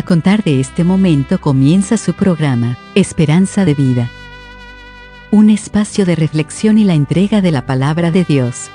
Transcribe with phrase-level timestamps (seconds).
[0.00, 4.08] A contar de este momento comienza su programa, Esperanza de Vida.
[5.30, 8.70] Un espacio de reflexión y la entrega de la palabra de Dios.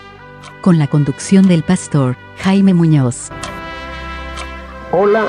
[0.61, 3.31] Con la conducción del pastor Jaime Muñoz.
[4.91, 5.25] Hola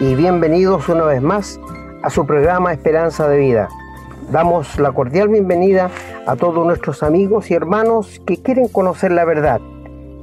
[0.00, 1.58] y bienvenidos una vez más
[2.02, 3.70] a su programa Esperanza de Vida.
[4.30, 5.90] Damos la cordial bienvenida
[6.26, 9.62] a todos nuestros amigos y hermanos que quieren conocer la verdad.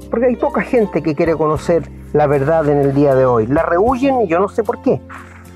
[0.08, 1.82] Porque hay poca gente que quiere conocer
[2.16, 3.46] la verdad en el día de hoy.
[3.46, 5.02] La rehuyen y yo no sé por qué.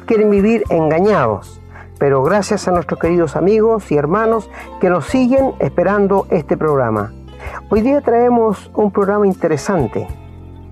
[0.05, 1.60] Quieren vivir engañados.
[1.98, 7.12] Pero gracias a nuestros queridos amigos y hermanos que nos siguen esperando este programa.
[7.70, 10.06] Hoy día traemos un programa interesante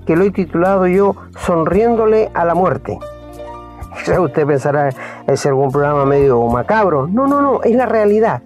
[0.07, 2.99] que lo he titulado yo Sonriéndole a la muerte.
[4.19, 4.91] Usted pensará,
[5.27, 7.07] es algún programa medio macabro.
[7.07, 8.43] No, no, no, es la realidad.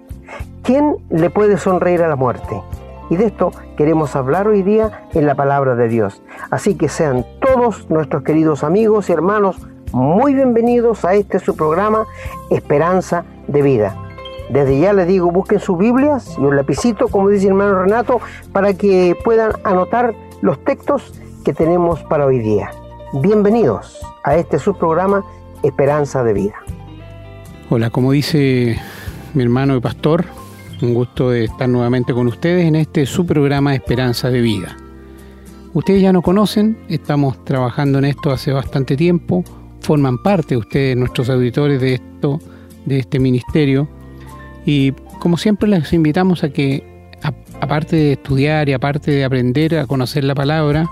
[0.63, 2.63] ¿Quién le puede sonreír a la muerte?
[3.13, 6.23] Y de esto queremos hablar hoy día en la palabra de Dios.
[6.51, 9.57] Así que sean todos nuestros queridos amigos y hermanos
[9.93, 12.07] muy bienvenidos a este su programa
[12.49, 13.95] Esperanza de Vida.
[14.49, 18.19] Desde ya les digo, busquen sus Biblias y un lapicito, como dice el hermano Renato,
[18.51, 21.13] para que puedan anotar los textos
[21.45, 22.71] que tenemos para hoy día.
[23.21, 25.23] Bienvenidos a este su programa
[25.63, 26.55] Esperanza de Vida.
[27.69, 28.81] Hola, como dice
[29.35, 30.25] mi hermano y pastor,
[30.83, 34.77] un gusto de estar nuevamente con ustedes en este su programa Esperanza de Vida.
[35.73, 39.45] Ustedes ya nos conocen, estamos trabajando en esto hace bastante tiempo,
[39.81, 42.41] forman parte ustedes, nuestros auditores de esto,
[42.85, 43.89] de este ministerio,
[44.67, 46.85] y como siempre les invitamos a que,
[47.61, 50.89] aparte de estudiar y aparte de aprender a conocer la palabra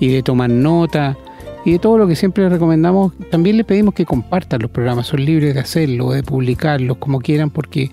[0.00, 1.16] y de tomar nota
[1.64, 5.06] y de todo lo que siempre les recomendamos, también les pedimos que compartan los programas,
[5.06, 7.90] son libres de hacerlo, de publicarlos como quieran, porque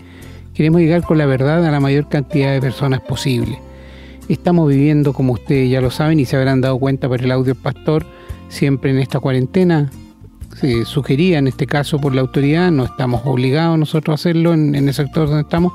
[0.54, 3.58] Queremos llegar con la verdad a la mayor cantidad de personas posible.
[4.30, 7.56] Estamos viviendo, como ustedes ya lo saben y se habrán dado cuenta por el audio
[7.56, 8.06] pastor,
[8.50, 9.90] siempre en esta cuarentena.
[10.60, 14.76] Se sugería en este caso por la autoridad, no estamos obligados nosotros a hacerlo en,
[14.76, 15.74] el sector donde estamos,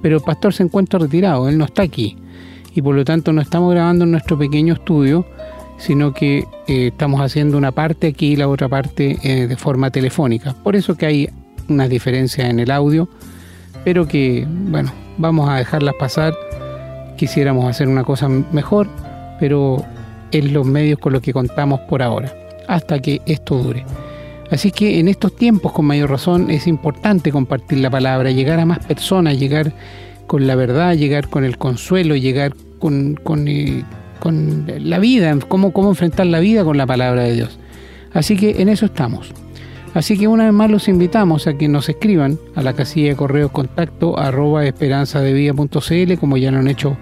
[0.00, 2.16] pero el pastor se encuentra retirado, él no está aquí.
[2.72, 5.26] Y por lo tanto no estamos grabando en nuestro pequeño estudio,
[5.76, 9.90] sino que eh, estamos haciendo una parte aquí y la otra parte eh, de forma
[9.90, 10.54] telefónica.
[10.62, 11.28] Por eso que hay
[11.68, 13.08] unas diferencias en el audio
[13.84, 16.34] pero que, bueno, vamos a dejarlas pasar.
[17.16, 18.88] Quisiéramos hacer una cosa mejor,
[19.38, 19.84] pero
[20.30, 22.32] es los medios con los que contamos por ahora,
[22.68, 23.84] hasta que esto dure.
[24.50, 28.66] Así que en estos tiempos, con mayor razón, es importante compartir la palabra, llegar a
[28.66, 29.72] más personas, llegar
[30.26, 33.84] con la verdad, llegar con el consuelo, llegar con, con, eh,
[34.18, 37.58] con la vida, cómo, cómo enfrentar la vida con la palabra de Dios.
[38.12, 39.32] Así que en eso estamos.
[39.92, 43.16] Así que una vez más los invitamos a que nos escriban a la casilla de
[43.16, 46.96] correo contacto arroba esperanzadevida.cl como ya lo han hecho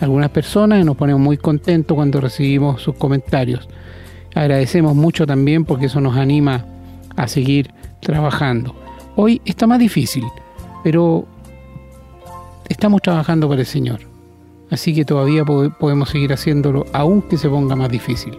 [0.00, 3.68] algunas personas y nos ponemos muy contentos cuando recibimos sus comentarios.
[4.34, 6.66] Agradecemos mucho también porque eso nos anima
[7.16, 7.70] a seguir
[8.00, 8.74] trabajando.
[9.16, 10.24] Hoy está más difícil,
[10.84, 11.26] pero
[12.68, 14.00] estamos trabajando para el Señor.
[14.70, 18.36] Así que todavía podemos seguir haciéndolo aunque se ponga más difícil.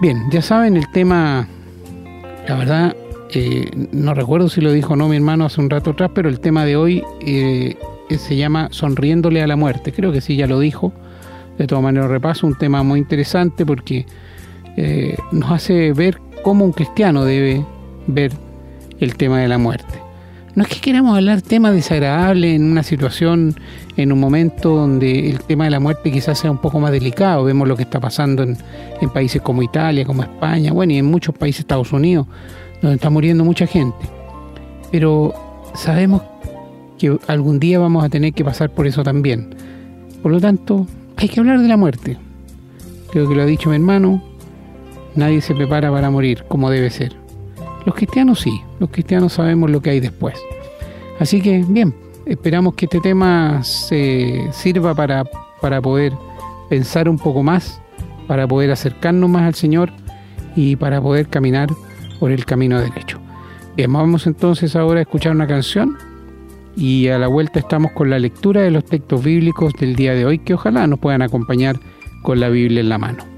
[0.00, 1.48] Bien, ya saben el tema
[2.50, 2.96] la verdad,
[3.32, 6.28] eh, no recuerdo si lo dijo o no mi hermano hace un rato atrás, pero
[6.28, 7.76] el tema de hoy eh,
[8.18, 9.92] se llama Sonriéndole a la muerte.
[9.92, 10.92] Creo que sí, ya lo dijo.
[11.58, 14.04] De todas maneras, repaso un tema muy interesante porque
[14.76, 17.64] eh, nos hace ver cómo un cristiano debe
[18.08, 18.32] ver
[18.98, 20.00] el tema de la muerte.
[20.54, 23.54] No es que queramos hablar temas desagradables en una situación,
[23.96, 27.44] en un momento donde el tema de la muerte quizás sea un poco más delicado.
[27.44, 28.56] Vemos lo que está pasando en,
[29.12, 32.26] países como Italia, como España, bueno, y en muchos países Estados Unidos,
[32.82, 34.06] donde está muriendo mucha gente.
[34.90, 35.34] Pero
[35.74, 36.22] sabemos
[36.98, 39.54] que algún día vamos a tener que pasar por eso también.
[40.20, 40.86] Por lo tanto,
[41.16, 42.16] hay que hablar de la muerte.
[43.12, 44.22] Creo que lo ha dicho mi hermano,
[45.14, 47.19] nadie se prepara para morir como debe ser.
[47.86, 50.34] Los cristianos sí, los cristianos sabemos lo que hay después.
[51.18, 51.94] Así que, bien,
[52.26, 55.24] esperamos que este tema se sirva para,
[55.60, 56.12] para poder
[56.68, 57.80] pensar un poco más,
[58.26, 59.92] para poder acercarnos más al Señor
[60.54, 61.68] y para poder caminar
[62.18, 63.18] por el camino derecho.
[63.88, 65.96] Vamos entonces ahora a escuchar una canción
[66.76, 70.26] y a la vuelta estamos con la lectura de los textos bíblicos del día de
[70.26, 71.80] hoy que ojalá nos puedan acompañar
[72.22, 73.29] con la Biblia en la mano.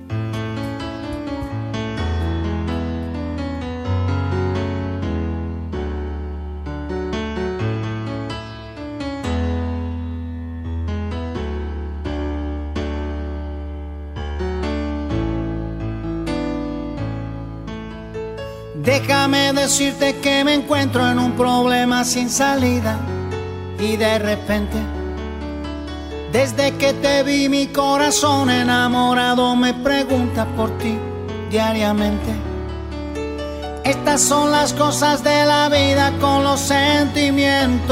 [19.73, 22.99] Decirte que me encuentro en un problema sin salida
[23.79, 24.77] y de repente,
[26.31, 30.99] desde que te vi mi corazón enamorado me pregunta por ti
[31.51, 32.35] diariamente.
[33.83, 37.89] Estas son las cosas de la vida con los sentimientos.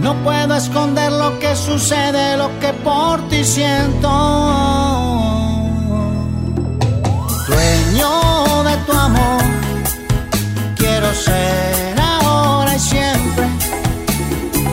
[0.00, 4.79] No puedo esconder lo que sucede, lo que por ti siento.
[8.00, 9.42] Dueño de tu amor,
[10.74, 13.46] quiero ser ahora y siempre.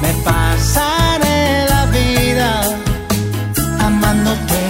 [0.02, 2.62] Me pasaré la vida
[3.82, 4.62] amándote.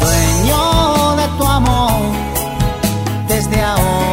[0.00, 2.00] Dueño de tu amor,
[3.26, 4.09] desde ahora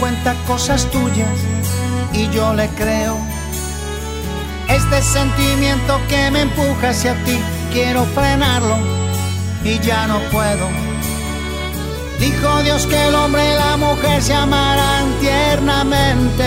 [0.00, 1.38] cuenta cosas tuyas
[2.12, 3.16] y yo le creo.
[4.68, 7.38] Este sentimiento que me empuja hacia ti,
[7.72, 8.76] quiero frenarlo
[9.64, 10.68] y ya no puedo.
[12.18, 16.44] Dijo Dios que el hombre y la mujer se amarán tiernamente.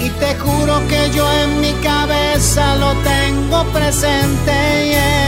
[0.00, 4.90] Y te juro que yo en mi cabeza lo tengo presente.
[4.90, 5.22] yeah.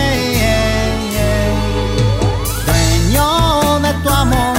[2.66, 4.53] Dueño de tu amor,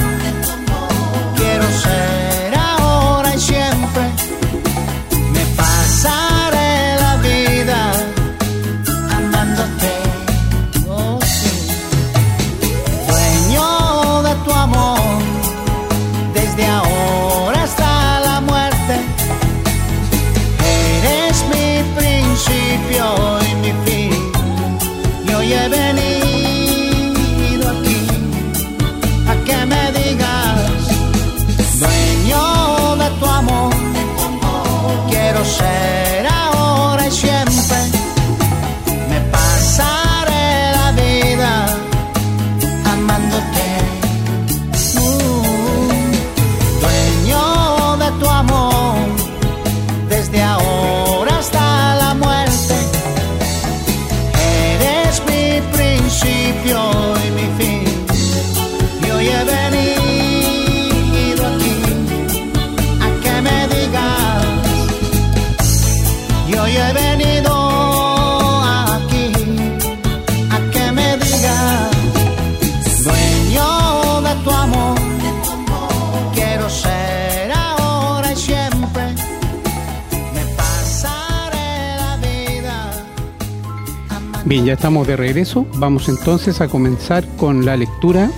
[84.66, 85.68] ya estamos de regreso.
[85.76, 88.32] Vamos entonces a comenzar con la lectura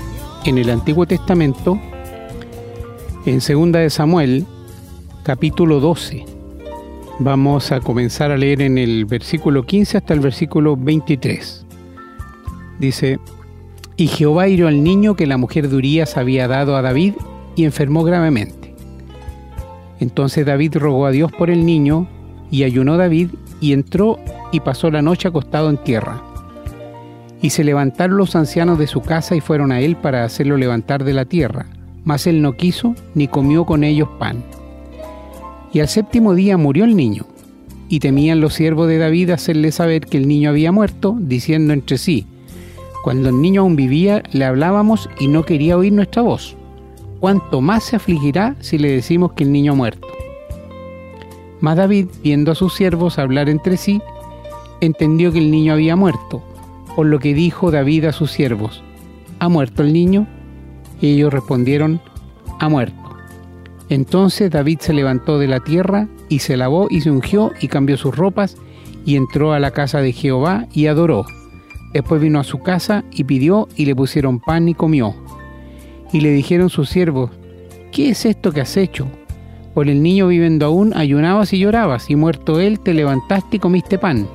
[0.44, 1.80] en el Antiguo Testamento,
[3.26, 4.46] en Segunda de Samuel,
[5.24, 6.26] capítulo 12.
[7.20, 11.66] Vamos a comenzar a leer en el versículo 15 hasta el versículo 23.
[12.78, 13.20] Dice,
[13.96, 17.14] y Jehová hirió al niño que la mujer de Urías había dado a David
[17.56, 18.76] y enfermó gravemente.
[20.02, 22.06] Entonces David rogó a Dios por el niño
[22.52, 23.30] y ayunó David
[23.62, 24.20] y entró
[24.52, 26.22] y pasó la noche acostado en tierra.
[27.42, 31.04] Y se levantaron los ancianos de su casa y fueron a él para hacerlo levantar
[31.04, 31.68] de la tierra,
[32.04, 34.44] mas él no quiso ni comió con ellos pan.
[35.74, 37.26] Y al séptimo día murió el niño,
[37.90, 41.98] y temían los siervos de David hacerle saber que el niño había muerto, diciendo entre
[41.98, 42.26] sí,
[43.04, 46.58] cuando el niño aún vivía le hablábamos y no quería oír nuestra voz.
[47.20, 50.08] ¿Cuánto más se afligirá si le decimos que el niño ha muerto?
[51.62, 54.02] Mas David, viendo a sus siervos hablar entre sí,
[54.82, 56.44] entendió que el niño había muerto,
[56.96, 58.84] por lo que dijo David a sus siervos,
[59.40, 60.28] ¿ha muerto el niño?
[61.02, 62.02] Y ellos respondieron,
[62.60, 62.96] ha muerto.
[63.90, 67.98] Entonces David se levantó de la tierra y se lavó y se ungió y cambió
[67.98, 68.58] sus ropas
[69.06, 71.26] y entró a la casa de Jehová y adoró.
[71.94, 75.16] Después vino a su casa y pidió y le pusieron pan y comió.
[76.12, 77.32] Y le dijeron sus siervos,
[77.92, 79.08] ¿qué es esto que has hecho?
[79.74, 83.98] Por el niño viviendo aún ayunabas y llorabas, y muerto él te levantaste y comiste
[83.98, 84.28] pan.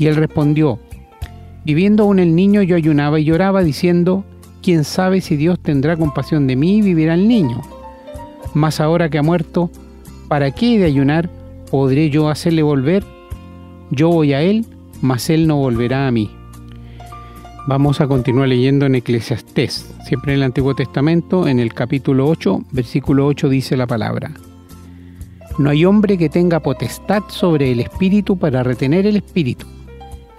[0.00, 0.78] Y él respondió,
[1.62, 4.24] viviendo aún el niño yo ayunaba y lloraba, diciendo,
[4.62, 7.60] ¿quién sabe si Dios tendrá compasión de mí y vivirá el niño?
[8.54, 9.70] Mas ahora que ha muerto,
[10.26, 11.28] ¿para qué he de ayunar?
[11.70, 13.04] ¿Podré yo hacerle volver?
[13.90, 14.64] Yo voy a él,
[15.02, 16.30] mas él no volverá a mí.
[17.66, 22.64] Vamos a continuar leyendo en Eclesiastés, siempre en el Antiguo Testamento, en el capítulo 8,
[22.72, 24.30] versículo 8 dice la palabra.
[25.58, 29.66] No hay hombre que tenga potestad sobre el espíritu para retener el espíritu,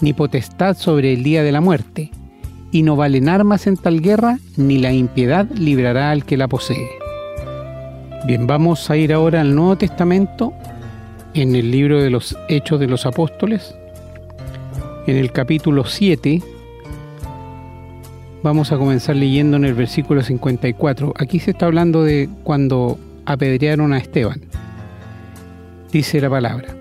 [0.02, 2.12] ni potestad sobre el día de la muerte,
[2.72, 6.90] y no valen armas en tal guerra, ni la impiedad librará al que la posee.
[8.26, 10.54] Bien, vamos a ir ahora al Nuevo Testamento,
[11.34, 13.76] en el libro de los Hechos de los Apóstoles,
[15.08, 16.42] en el capítulo 7,
[18.44, 21.14] vamos a comenzar leyendo en el versículo 54.
[21.18, 24.42] Aquí se está hablando de cuando apedrearon a Esteban.
[25.92, 26.81] Dice la palabra.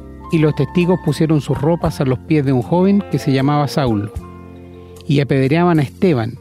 [0.31, 3.67] y los testigos pusieron sus ropas a los pies de un joven que se llamaba
[3.67, 4.11] Saulo
[5.07, 6.37] y apedreaban a Esteban,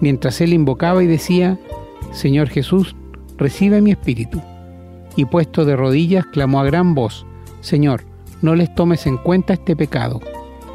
[0.00, 1.58] mientras él invocaba y decía,
[2.12, 2.96] Señor Jesús,
[3.36, 4.40] recibe mi espíritu.
[5.16, 7.26] Y puesto de rodillas, clamó a gran voz,
[7.60, 8.02] Señor,
[8.40, 10.20] no les tomes en cuenta este pecado.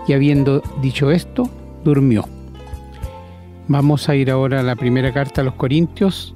[0.08, 1.50] Y habiendo dicho esto,
[1.84, 2.26] durmió.
[3.68, 6.36] Vamos a ir ahora a la primera carta a los Corintios.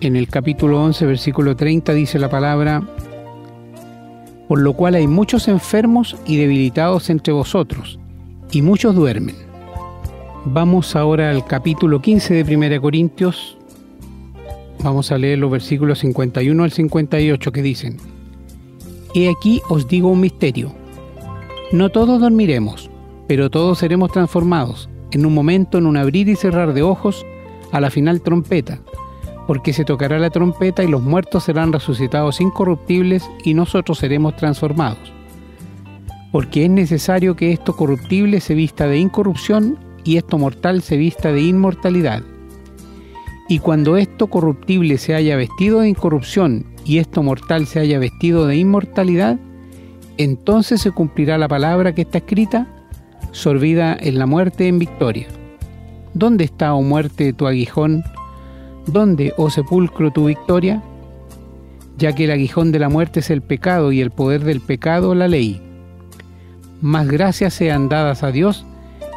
[0.00, 2.82] En el capítulo 11, versículo 30 dice la palabra,
[4.48, 7.98] por lo cual hay muchos enfermos y debilitados entre vosotros,
[8.50, 9.36] y muchos duermen.
[10.44, 13.58] Vamos ahora al capítulo 15 de 1 Corintios.
[14.82, 17.96] Vamos a leer los versículos 51 al 58 que dicen,
[19.14, 20.72] He aquí os digo un misterio.
[21.72, 22.90] No todos dormiremos,
[23.26, 27.26] pero todos seremos transformados, en un momento, en un abrir y cerrar de ojos,
[27.72, 28.78] a la final trompeta,
[29.46, 35.12] porque se tocará la trompeta y los muertos serán resucitados incorruptibles y nosotros seremos transformados.
[36.32, 41.32] Porque es necesario que esto corruptible se vista de incorrupción y esto mortal se vista
[41.32, 42.22] de inmortalidad.
[43.48, 48.46] Y cuando esto corruptible se haya vestido de incorrupción y esto mortal se haya vestido
[48.46, 49.38] de inmortalidad,
[50.18, 52.66] entonces se cumplirá la palabra que está escrita,
[53.30, 55.28] sorbida en la muerte en victoria.
[56.14, 58.02] ¿Dónde está, oh muerte, tu aguijón?
[58.86, 60.82] ¿Dónde, oh sepulcro, tu victoria?
[61.98, 65.14] Ya que el aguijón de la muerte es el pecado y el poder del pecado
[65.14, 65.60] la ley.
[66.80, 68.64] Más gracias sean dadas a Dios,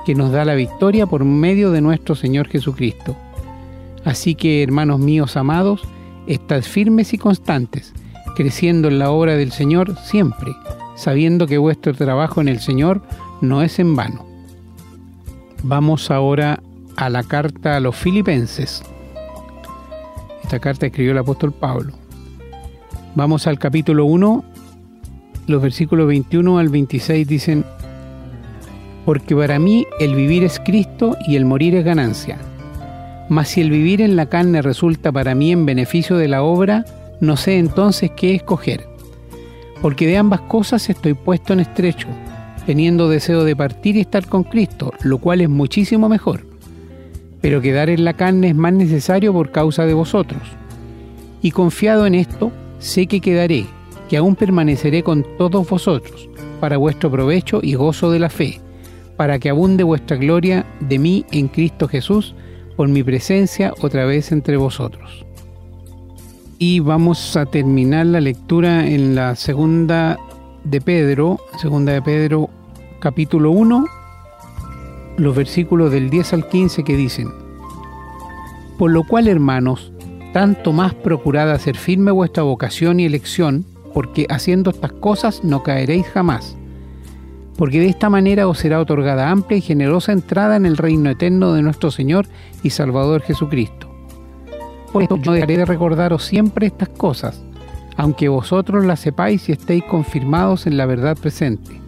[0.05, 3.15] que nos da la victoria por medio de nuestro Señor Jesucristo.
[4.05, 5.81] Así que, hermanos míos amados,
[6.25, 7.93] estad firmes y constantes,
[8.35, 10.53] creciendo en la obra del Señor siempre,
[10.95, 13.01] sabiendo que vuestro trabajo en el Señor
[13.41, 14.25] no es en vano.
[15.63, 16.63] Vamos ahora
[16.95, 18.81] a la carta a los filipenses.
[20.43, 21.93] Esta carta escribió el apóstol Pablo.
[23.15, 24.43] Vamos al capítulo 1,
[25.48, 27.65] los versículos 21 al 26 dicen,
[29.05, 32.38] porque para mí el vivir es Cristo y el morir es ganancia.
[33.29, 36.86] Mas si el vivir en la carne resulta para mí en beneficio de la obra,
[37.19, 38.88] no sé entonces qué escoger.
[39.81, 42.08] Porque de ambas cosas estoy puesto en estrecho,
[42.65, 46.49] teniendo deseo de partir y estar con Cristo, lo cual es muchísimo mejor.
[47.41, 50.41] Pero quedar en la carne es más necesario por causa de vosotros.
[51.41, 53.65] Y confiado en esto, sé que quedaré,
[54.10, 56.29] que aún permaneceré con todos vosotros,
[56.60, 58.60] para vuestro provecho y gozo de la fe
[59.19, 62.36] para que abunde vuestra gloria de mí en Cristo Jesús
[62.77, 65.25] por mi presencia otra vez entre vosotros.
[66.58, 70.17] Y vamos a terminar la lectura en la segunda
[70.63, 72.50] de Pedro, segunda de Pedro
[73.01, 73.84] capítulo 1,
[75.19, 77.29] los versículos del 10 al 15 que dicen,
[78.77, 79.91] Por lo cual, hermanos,
[80.33, 86.07] tanto más procurad hacer firme vuestra vocación y elección, porque haciendo estas cosas no caeréis
[86.07, 86.55] jamás
[87.59, 91.51] porque de esta manera os será otorgada amplia y generosa entrada en el reino eterno
[91.51, 92.25] de nuestro Señor
[92.63, 93.93] y Salvador Jesucristo.
[94.93, 97.43] Por esto no dejaré de recordaros siempre estas cosas,
[97.97, 101.78] aunque vosotros las sepáis y estéis confirmados en la verdad presente.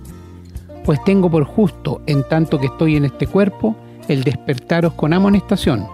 [0.85, 3.75] Pues tengo por justo, en tanto que estoy en este cuerpo,
[4.07, 5.87] el despertaros con amonestación,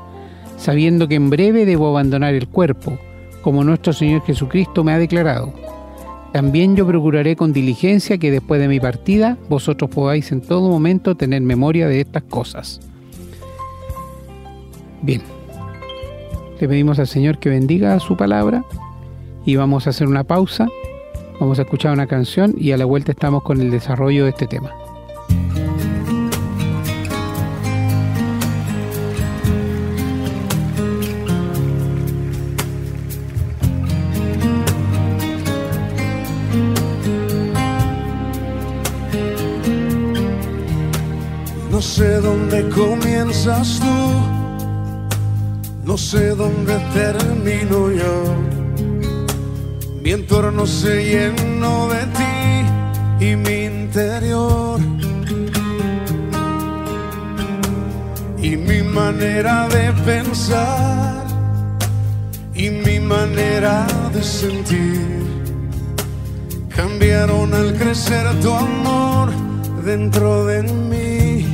[0.57, 2.97] sabiendo que en breve debo abandonar el cuerpo,
[3.41, 5.53] como nuestro Señor Jesucristo me ha declarado.
[6.33, 11.15] También yo procuraré con diligencia que después de mi partida vosotros podáis en todo momento
[11.15, 12.79] tener memoria de estas cosas.
[15.01, 15.21] Bien,
[16.59, 18.65] le pedimos al Señor que bendiga su palabra
[19.45, 20.67] y vamos a hacer una pausa,
[21.39, 24.47] Vamos a escuchar una canción y a la vuelta estamos con el desarrollo de este
[24.47, 24.73] tema.
[41.69, 43.85] No sé dónde comienzas tú,
[45.85, 48.56] no sé dónde termino yo
[50.07, 54.79] mi entorno se llenó de ti y mi interior.
[58.41, 61.25] Y mi manera de pensar
[62.55, 65.25] y mi manera de sentir
[66.73, 69.29] cambiaron al crecer tu amor
[69.83, 71.45] dentro de mí.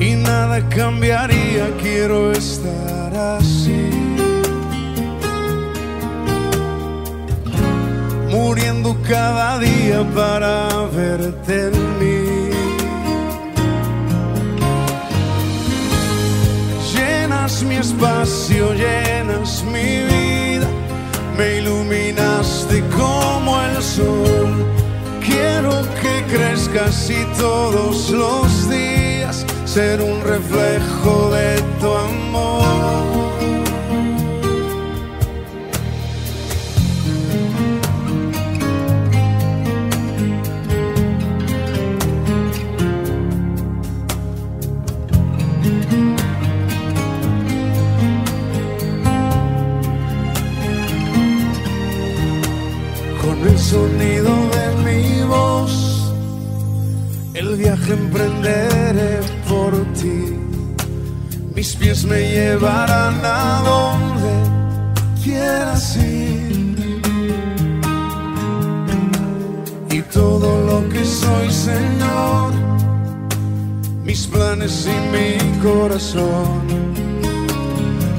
[0.00, 2.91] Y nada cambiaría, quiero estar
[8.30, 12.50] Muriendo cada día para verte en mí.
[16.92, 20.68] Llenas mi espacio, llenas mi vida,
[21.36, 24.52] me iluminaste como el sol.
[25.24, 33.11] Quiero que crezcas y todos los días ser un reflejo de tu amor.
[57.92, 60.36] Emprenderé por ti.
[61.54, 64.32] Mis pies me llevarán a donde
[65.22, 66.52] quieras ir.
[69.90, 72.52] Y todo lo que soy, Señor,
[74.04, 76.62] mis planes y mi corazón,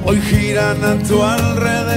[0.06, 1.93] hoy giran a tu alrededor,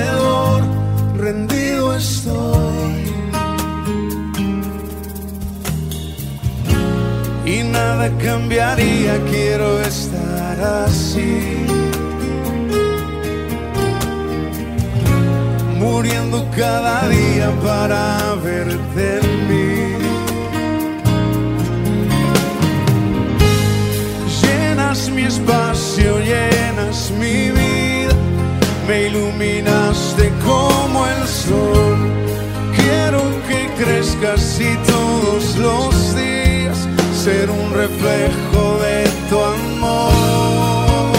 [7.96, 11.64] nada cambiaría, quiero estar así.
[15.78, 19.76] Muriendo cada día para verte en mí.
[24.42, 28.14] Llenas mi espacio, llenas mi vida,
[28.86, 31.98] me iluminaste como el sol.
[32.76, 36.45] Quiero que crezcas y todos los días
[37.26, 41.12] ser un reflejo de tu amor.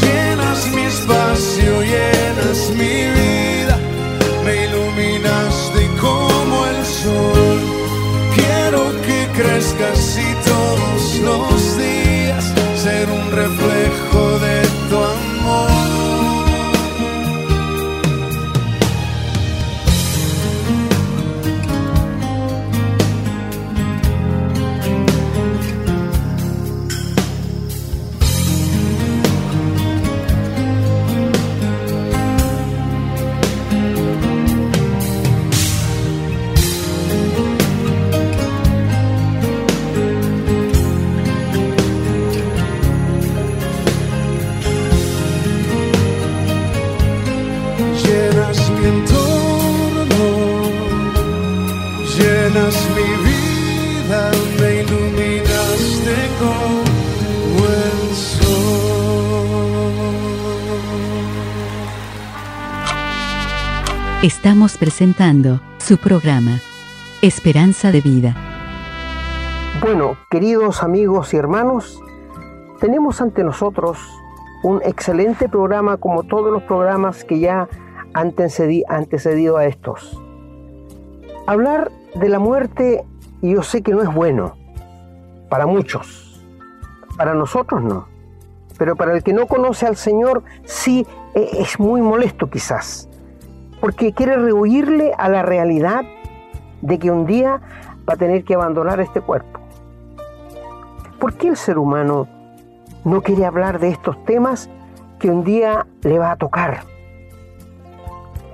[0.00, 3.76] Llenas mi espacio, llenas mi vida,
[4.44, 7.58] me iluminaste como el sol.
[8.36, 12.07] Quiero que crezcas y todos los días
[64.22, 66.58] Estamos presentando su programa,
[67.22, 68.34] Esperanza de Vida.
[69.80, 72.02] Bueno, queridos amigos y hermanos,
[72.80, 73.98] tenemos ante nosotros
[74.64, 77.68] un excelente programa como todos los programas que ya
[78.12, 80.20] han antecedi- antecedido a estos.
[81.46, 83.04] Hablar de la muerte
[83.40, 84.56] yo sé que no es bueno
[85.48, 86.44] para muchos,
[87.16, 88.08] para nosotros no,
[88.78, 93.08] pero para el que no conoce al Señor sí eh, es muy molesto quizás,
[93.80, 96.04] porque quiere rehuirle a la realidad
[96.82, 97.60] de que un día
[98.08, 99.60] va a tener que abandonar este cuerpo.
[101.18, 102.28] ¿Por qué el ser humano
[103.04, 104.70] no quiere hablar de estos temas
[105.18, 106.80] que un día le va a tocar?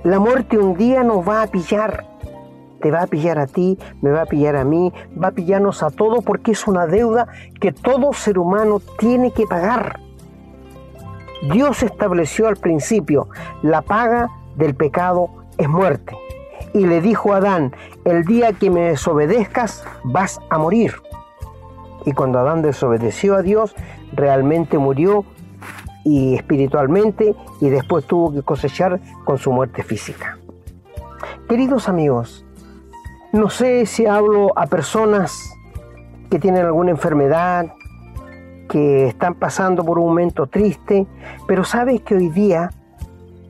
[0.03, 2.05] La muerte un día nos va a pillar.
[2.81, 5.81] Te va a pillar a ti, me va a pillar a mí, va a pillarnos
[5.81, 7.27] a todos porque es una deuda
[7.59, 9.99] que todo ser humano tiene que pagar.
[11.51, 13.27] Dios estableció al principio
[13.63, 16.15] la paga del pecado es muerte.
[16.73, 20.93] Y le dijo a Adán, el día que me desobedezcas vas a morir.
[22.05, 23.75] Y cuando Adán desobedeció a Dios,
[24.13, 25.25] realmente murió
[26.03, 30.37] y espiritualmente y después tuvo que cosechar con su muerte física.
[31.49, 32.45] Queridos amigos,
[33.33, 35.51] no sé si hablo a personas
[36.29, 37.73] que tienen alguna enfermedad,
[38.69, 41.07] que están pasando por un momento triste,
[41.47, 42.71] pero sabes que hoy día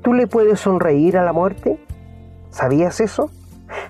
[0.05, 1.79] tú le puedes sonreír a la muerte.
[2.51, 3.31] ¿Sabías eso?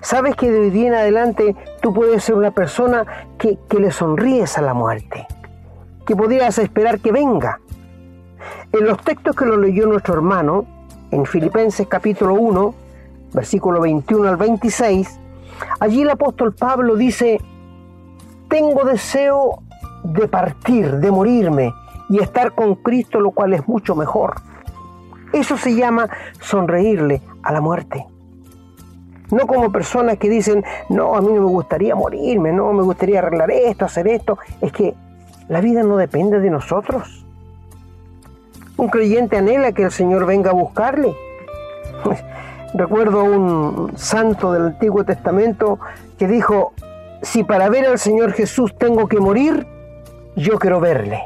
[0.00, 3.04] ¿Sabes que de hoy en adelante tú puedes ser una persona
[3.36, 5.26] que, que le sonríes a la muerte?
[6.06, 7.60] Que podrías esperar que venga.
[8.72, 10.64] En los textos que lo leyó nuestro hermano,
[11.10, 12.74] en Filipenses capítulo 1,
[13.34, 15.20] versículo 21 al 26,
[15.80, 17.38] allí el apóstol Pablo dice,
[18.48, 19.58] tengo deseo
[20.02, 21.74] de partir, de morirme
[22.08, 24.45] y estar con Cristo, lo cual es mucho mejor.
[25.32, 26.08] Eso se llama
[26.40, 28.06] sonreírle a la muerte.
[29.30, 33.18] No como personas que dicen, no, a mí no me gustaría morirme, no, me gustaría
[33.18, 34.38] arreglar esto, hacer esto.
[34.60, 34.94] Es que
[35.48, 37.24] la vida no depende de nosotros.
[38.76, 41.14] Un creyente anhela que el Señor venga a buscarle.
[42.74, 45.78] Recuerdo un santo del Antiguo Testamento
[46.18, 46.72] que dijo,
[47.22, 49.66] si para ver al Señor Jesús tengo que morir,
[50.36, 51.22] yo quiero verle.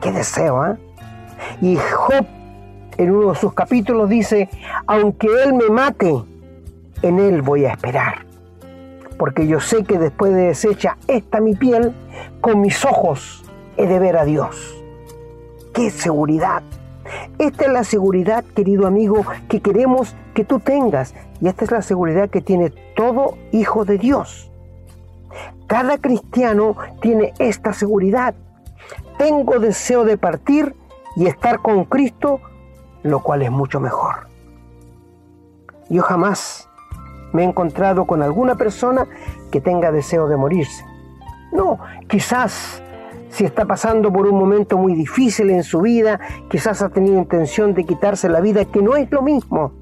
[0.00, 0.76] Qué deseo, ¿eh?
[1.60, 2.24] Y Job
[2.98, 4.48] en uno de sus capítulos dice,
[4.86, 6.22] aunque Él me mate,
[7.02, 8.26] en Él voy a esperar.
[9.18, 11.92] Porque yo sé que después de deshecha esta mi piel,
[12.40, 13.44] con mis ojos
[13.76, 14.82] he de ver a Dios.
[15.72, 16.62] ¡Qué seguridad!
[17.38, 21.14] Esta es la seguridad, querido amigo, que queremos que tú tengas.
[21.40, 24.50] Y esta es la seguridad que tiene todo hijo de Dios.
[25.66, 28.34] Cada cristiano tiene esta seguridad.
[29.18, 30.74] Tengo deseo de partir
[31.16, 32.40] y estar con Cristo,
[33.02, 34.26] lo cual es mucho mejor.
[35.88, 36.68] Yo jamás
[37.32, 39.06] me he encontrado con alguna persona
[39.50, 40.84] que tenga deseo de morirse.
[41.52, 42.82] No, quizás
[43.28, 47.72] si está pasando por un momento muy difícil en su vida, quizás ha tenido intención
[47.74, 49.72] de quitarse la vida, que no es lo mismo.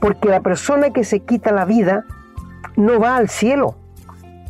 [0.00, 2.04] Porque la persona que se quita la vida
[2.76, 3.76] no va al cielo.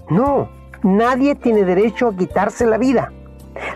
[0.09, 0.48] No,
[0.83, 3.12] nadie tiene derecho a quitarse la vida.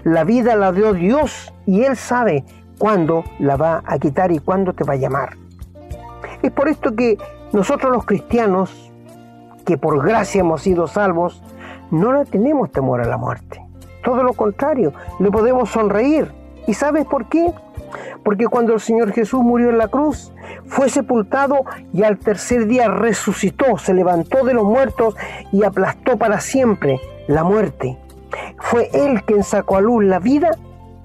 [0.02, 2.44] La vida la dio Dios y Él sabe
[2.78, 5.36] cuándo la va a quitar y cuándo te va a llamar.
[6.42, 7.18] Es por esto que
[7.52, 8.90] nosotros los cristianos,
[9.64, 11.42] que por gracia hemos sido salvos,
[11.90, 13.62] no le tenemos temor a la muerte.
[14.04, 16.30] Todo lo contrario, le podemos sonreír.
[16.66, 17.52] ¿Y sabes por qué?
[18.24, 20.32] Porque cuando el Señor Jesús murió en la cruz,
[20.66, 25.16] fue sepultado y al tercer día resucitó, se levantó de los muertos
[25.52, 27.96] y aplastó para siempre la muerte.
[28.58, 30.50] Fue Él quien sacó a luz la vida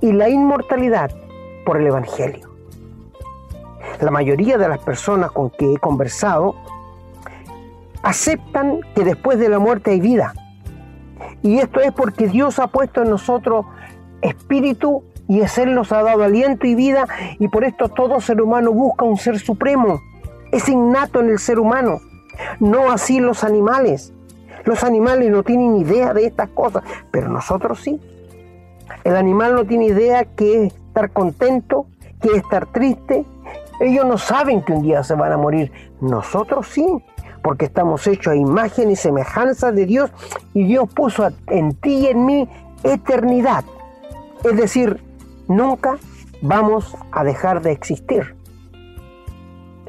[0.01, 1.11] y la inmortalidad
[1.65, 2.49] por el Evangelio.
[3.99, 6.55] La mayoría de las personas con que he conversado
[8.03, 10.33] aceptan que después de la muerte hay vida.
[11.41, 13.65] Y esto es porque Dios ha puesto en nosotros
[14.21, 17.07] espíritu y es Él nos ha dado aliento y vida
[17.39, 20.01] y por esto todo ser humano busca un ser supremo.
[20.51, 22.01] Es innato en el ser humano,
[22.59, 24.13] no así los animales.
[24.65, 27.99] Los animales no tienen idea de estas cosas, pero nosotros sí.
[29.03, 31.85] El animal no tiene idea que estar contento,
[32.21, 33.25] que es estar triste.
[33.79, 35.71] Ellos no saben que un día se van a morir.
[36.01, 36.85] Nosotros sí
[37.41, 40.11] porque estamos hechos a imagen y semejanza de Dios
[40.53, 42.47] y Dios puso en ti y en mí
[42.83, 43.63] eternidad.
[44.43, 45.01] Es decir,
[45.47, 45.97] nunca
[46.41, 48.35] vamos a dejar de existir.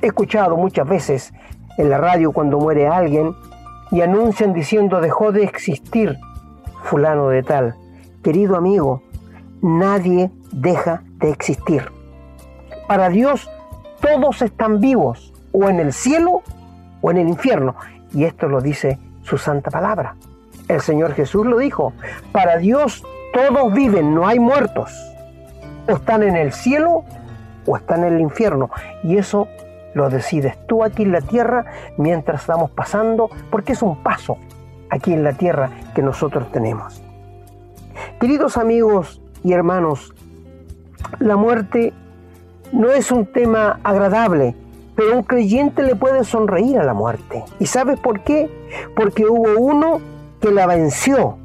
[0.00, 1.34] He escuchado muchas veces
[1.78, 3.34] en la radio cuando muere alguien
[3.90, 6.16] y anuncian diciendo dejó de existir
[6.84, 7.74] fulano de tal.
[8.22, 9.02] Querido amigo,
[9.60, 11.90] nadie deja de existir.
[12.86, 13.50] Para Dios
[14.00, 16.42] todos están vivos o en el cielo
[17.00, 17.74] o en el infierno.
[18.12, 20.16] Y esto lo dice su santa palabra.
[20.68, 21.92] El Señor Jesús lo dijo.
[22.32, 24.92] Para Dios todos viven, no hay muertos.
[25.88, 27.04] O están en el cielo
[27.66, 28.70] o están en el infierno.
[29.02, 29.48] Y eso
[29.94, 34.38] lo decides tú aquí en la tierra mientras estamos pasando, porque es un paso
[34.90, 37.02] aquí en la tierra que nosotros tenemos.
[38.20, 40.14] Queridos amigos y hermanos,
[41.18, 41.92] la muerte
[42.72, 44.54] no es un tema agradable,
[44.94, 47.44] pero un creyente le puede sonreír a la muerte.
[47.58, 48.50] ¿Y sabes por qué?
[48.96, 50.00] Porque hubo uno
[50.40, 51.38] que la venció.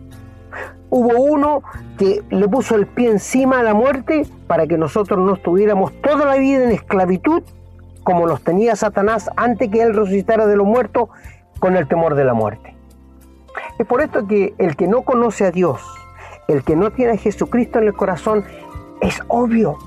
[0.90, 1.64] Hubo uno
[1.98, 6.26] que le puso el pie encima a la muerte para que nosotros no estuviéramos toda
[6.26, 7.44] la vida en esclavitud,
[8.04, 11.10] como los tenía Satanás antes que él resucitara de los muertos,
[11.60, 12.76] con el temor de la muerte.
[13.80, 15.82] Es por esto que el que no conoce a Dios,
[16.48, 18.46] el que no tiene a Jesucristo en el corazón,
[19.02, 19.78] es obvio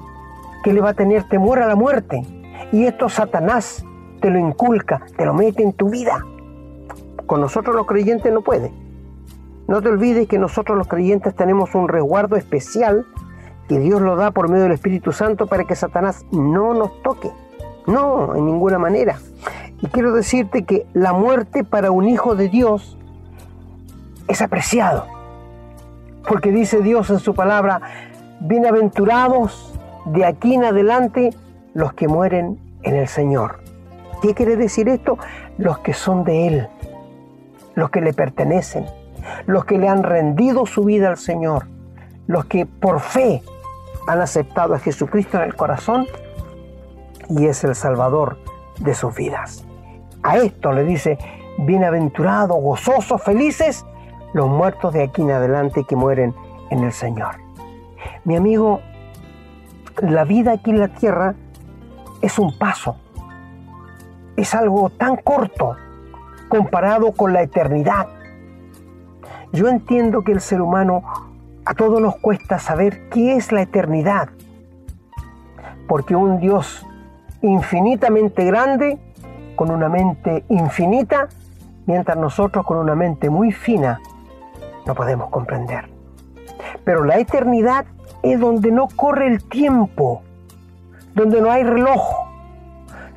[0.63, 2.23] que le va a tener temor a la muerte
[2.73, 3.85] y esto Satanás
[4.21, 6.25] te lo inculca, te lo mete en tu vida.
[7.27, 8.71] Con nosotros los creyentes no puede.
[9.67, 13.07] No te olvides que nosotros los creyentes tenemos un resguardo especial
[13.69, 17.31] que Dios lo da por medio del Espíritu Santo para que Satanás no nos toque.
[17.87, 19.19] No, en ninguna manera.
[19.81, 22.99] Y quiero decirte que la muerte para un hijo de Dios
[24.27, 25.07] es apreciado.
[26.29, 27.81] Porque dice Dios en su palabra,
[28.41, 31.31] bienaventurados de aquí en adelante
[31.75, 33.61] los que mueren en el Señor.
[34.23, 35.19] ¿Qué quiere decir esto?
[35.59, 36.69] Los que son de Él,
[37.75, 38.87] los que le pertenecen,
[39.47, 41.67] los que le han rendido su vida al Señor,
[42.27, 43.43] los que por fe
[44.07, 46.07] han aceptado a Jesucristo en el corazón
[47.29, 48.39] y es el Salvador
[48.79, 49.65] de sus vidas.
[50.23, 51.19] A esto le dice,
[51.59, 53.85] bienaventurados, gozosos, felices
[54.33, 56.35] los muertos de aquí en adelante que mueren
[56.71, 57.50] en el Señor.
[58.25, 58.81] Mi amigo,
[60.03, 61.35] la vida aquí en la tierra
[62.23, 62.97] es un paso,
[64.37, 65.77] es algo tan corto
[66.49, 68.09] comparado con la eternidad.
[69.53, 71.03] Yo entiendo que el ser humano
[71.65, 74.29] a todos nos cuesta saber qué es la eternidad,
[75.89, 76.87] porque un Dios
[77.43, 78.99] infinitamente grande,
[79.57, 81.29] con una mente infinita,
[81.87, 84.01] mientras nosotros con una mente muy fina
[84.87, 85.90] no podemos comprender.
[86.85, 87.87] Pero la eternidad
[88.23, 90.23] es donde no corre el tiempo,
[91.15, 92.03] donde no hay reloj,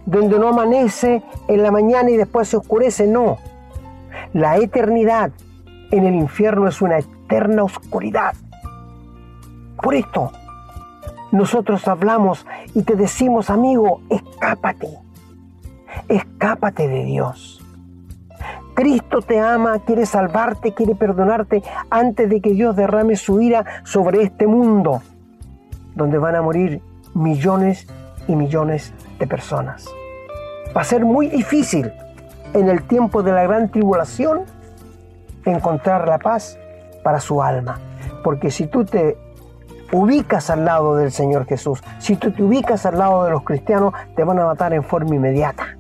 [0.06, 3.38] donde no amanece en la mañana y después se oscurece, no.
[4.34, 5.32] La eternidad
[5.91, 8.34] en el infierno es una eterna oscuridad.
[9.82, 10.32] Por esto,
[11.32, 14.88] nosotros hablamos y te decimos, amigo, escápate,
[16.08, 17.62] escápate de Dios.
[18.73, 24.23] Cristo te ama, quiere salvarte, quiere perdonarte antes de que Dios derrame su ira sobre
[24.23, 25.01] este mundo,
[25.95, 26.81] donde van a morir
[27.13, 27.88] millones
[28.27, 29.86] y millones de personas.
[30.75, 31.91] Va a ser muy difícil
[32.53, 34.41] en el tiempo de la gran tribulación
[35.45, 36.57] encontrar la paz
[37.03, 37.79] para su alma.
[38.23, 39.17] Porque si tú te
[39.91, 43.93] ubicas al lado del Señor Jesús, si tú te ubicas al lado de los cristianos,
[44.15, 45.77] te van a matar en forma inmediata.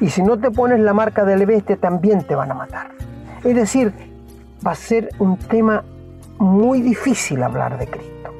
[0.00, 2.90] Y si no te pones la marca del bestia, también te van a matar.
[3.44, 3.92] Es decir,
[4.66, 5.84] va a ser un tema
[6.38, 8.30] muy difícil hablar de Cristo.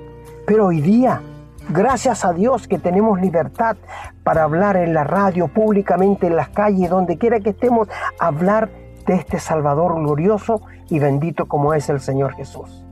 [0.46, 1.22] Pero hoy día,
[1.70, 3.76] gracias a Dios que tenemos libertad
[4.22, 7.88] para hablar en la radio, públicamente, en las calles, donde quiera que estemos,
[8.18, 8.68] hablar
[9.06, 12.84] de este Salvador glorioso y bendito como es el Señor Jesús.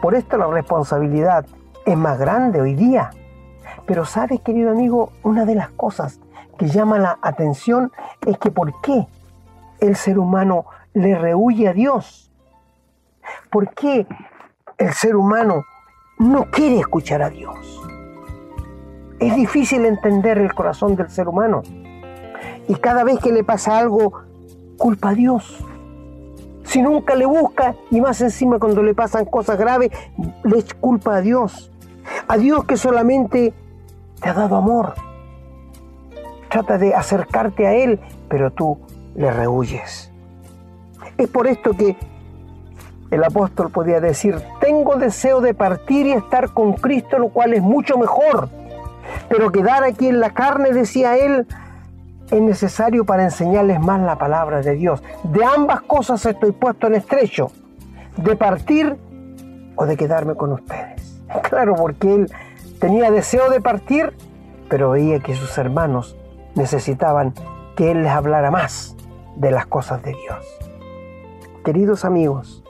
[0.00, 1.46] Por esto la responsabilidad
[1.86, 3.10] es más grande hoy día.
[3.86, 6.20] Pero sabes, querido amigo, una de las cosas
[6.62, 7.90] que llama la atención
[8.24, 9.08] es que por qué
[9.80, 12.30] el ser humano le rehuye a Dios.
[13.50, 14.06] ¿Por qué
[14.78, 15.64] el ser humano
[16.20, 17.56] no quiere escuchar a Dios?
[19.18, 21.62] Es difícil entender el corazón del ser humano.
[22.68, 24.22] Y cada vez que le pasa algo,
[24.78, 25.66] culpa a Dios.
[26.62, 29.90] Si nunca le busca y más encima cuando le pasan cosas graves,
[30.44, 31.72] le culpa a Dios.
[32.28, 33.52] A Dios que solamente
[34.20, 34.94] te ha dado amor
[36.52, 38.78] trata de acercarte a Él, pero tú
[39.14, 40.12] le rehuyes.
[41.16, 41.96] Es por esto que
[43.10, 47.62] el apóstol podía decir, tengo deseo de partir y estar con Cristo, lo cual es
[47.62, 48.50] mucho mejor.
[49.28, 51.46] Pero quedar aquí en la carne, decía él,
[52.30, 55.02] es necesario para enseñarles más la palabra de Dios.
[55.24, 57.50] De ambas cosas estoy puesto en estrecho,
[58.16, 58.96] de partir
[59.76, 61.18] o de quedarme con ustedes.
[61.48, 62.32] Claro, porque él
[62.78, 64.12] tenía deseo de partir,
[64.68, 66.14] pero veía que sus hermanos
[66.54, 67.34] necesitaban
[67.76, 68.96] que Él les hablara más
[69.36, 70.44] de las cosas de Dios.
[71.64, 72.62] Queridos amigos,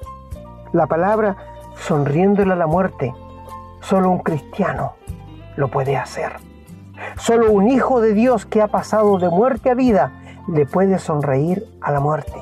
[0.73, 1.37] la palabra
[1.77, 3.13] sonriéndole a la muerte,
[3.81, 4.95] solo un cristiano
[5.57, 6.33] lo puede hacer.
[7.17, 10.13] Solo un hijo de Dios que ha pasado de muerte a vida
[10.49, 12.35] le puede sonreír a la muerte.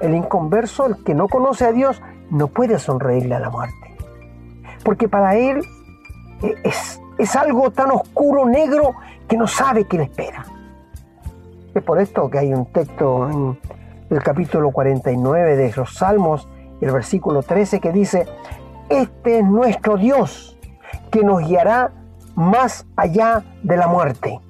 [0.00, 3.96] El inconverso, el que no conoce a Dios, no puede sonreírle a la muerte.
[4.84, 5.62] Porque para él
[6.64, 8.94] es, es algo tan oscuro, negro,
[9.26, 10.44] que no sabe qué le espera.
[11.76, 13.58] Es por esto que hay un texto en
[14.08, 16.48] el capítulo 49 de los Salmos,
[16.80, 18.26] el versículo 13, que dice,
[18.88, 20.56] este es nuestro Dios,
[21.10, 21.92] que nos guiará
[22.34, 24.40] más allá de la muerte.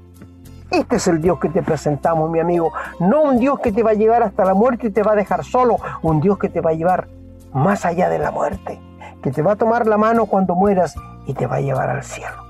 [0.70, 2.70] Este es el Dios que te presentamos, mi amigo.
[3.00, 5.16] No un Dios que te va a llevar hasta la muerte y te va a
[5.16, 5.78] dejar solo.
[6.02, 7.08] Un Dios que te va a llevar
[7.52, 8.80] más allá de la muerte.
[9.20, 10.94] Que te va a tomar la mano cuando mueras
[11.26, 12.45] y te va a llevar al cielo.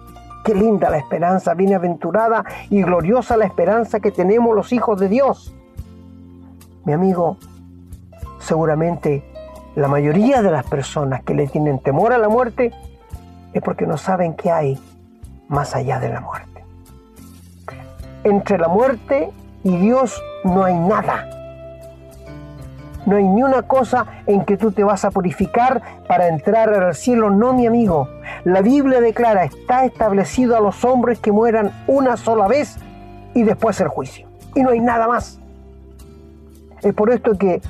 [0.46, 5.52] Qué linda la esperanza, bienaventurada y gloriosa la esperanza que tenemos los hijos de Dios.
[6.85, 7.37] Mi amigo,
[8.38, 9.24] seguramente
[9.74, 12.70] la mayoría de las personas que le tienen temor a la muerte
[13.54, 14.78] es porque no saben qué hay
[15.48, 16.64] más allá de la muerte.
[18.22, 19.32] Entre la muerte
[19.64, 21.28] y Dios no hay nada.
[23.07, 26.95] No hay ni una cosa en que tú te vas a purificar para entrar al
[26.95, 27.31] cielo.
[27.31, 28.09] No, mi amigo.
[28.45, 32.77] La Biblia declara, está establecido a los hombres que mueran una sola vez
[33.35, 34.29] y después el juicio.
[34.55, 35.38] Y no hay nada más.
[36.83, 37.62] Es por esto que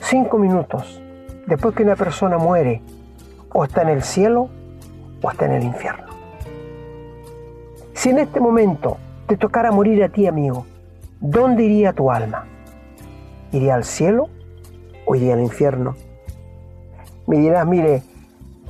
[0.00, 1.02] cinco minutos
[1.46, 2.82] después que una persona muere,
[3.52, 4.50] o está en el cielo
[5.22, 6.06] o está en el infierno.
[7.94, 10.66] Si en este momento te tocara morir a ti, amigo,
[11.20, 12.46] ¿dónde iría tu alma?
[13.52, 14.28] ¿Iría al cielo
[15.06, 15.94] o iría al infierno?
[17.26, 18.02] Me dirás, mire,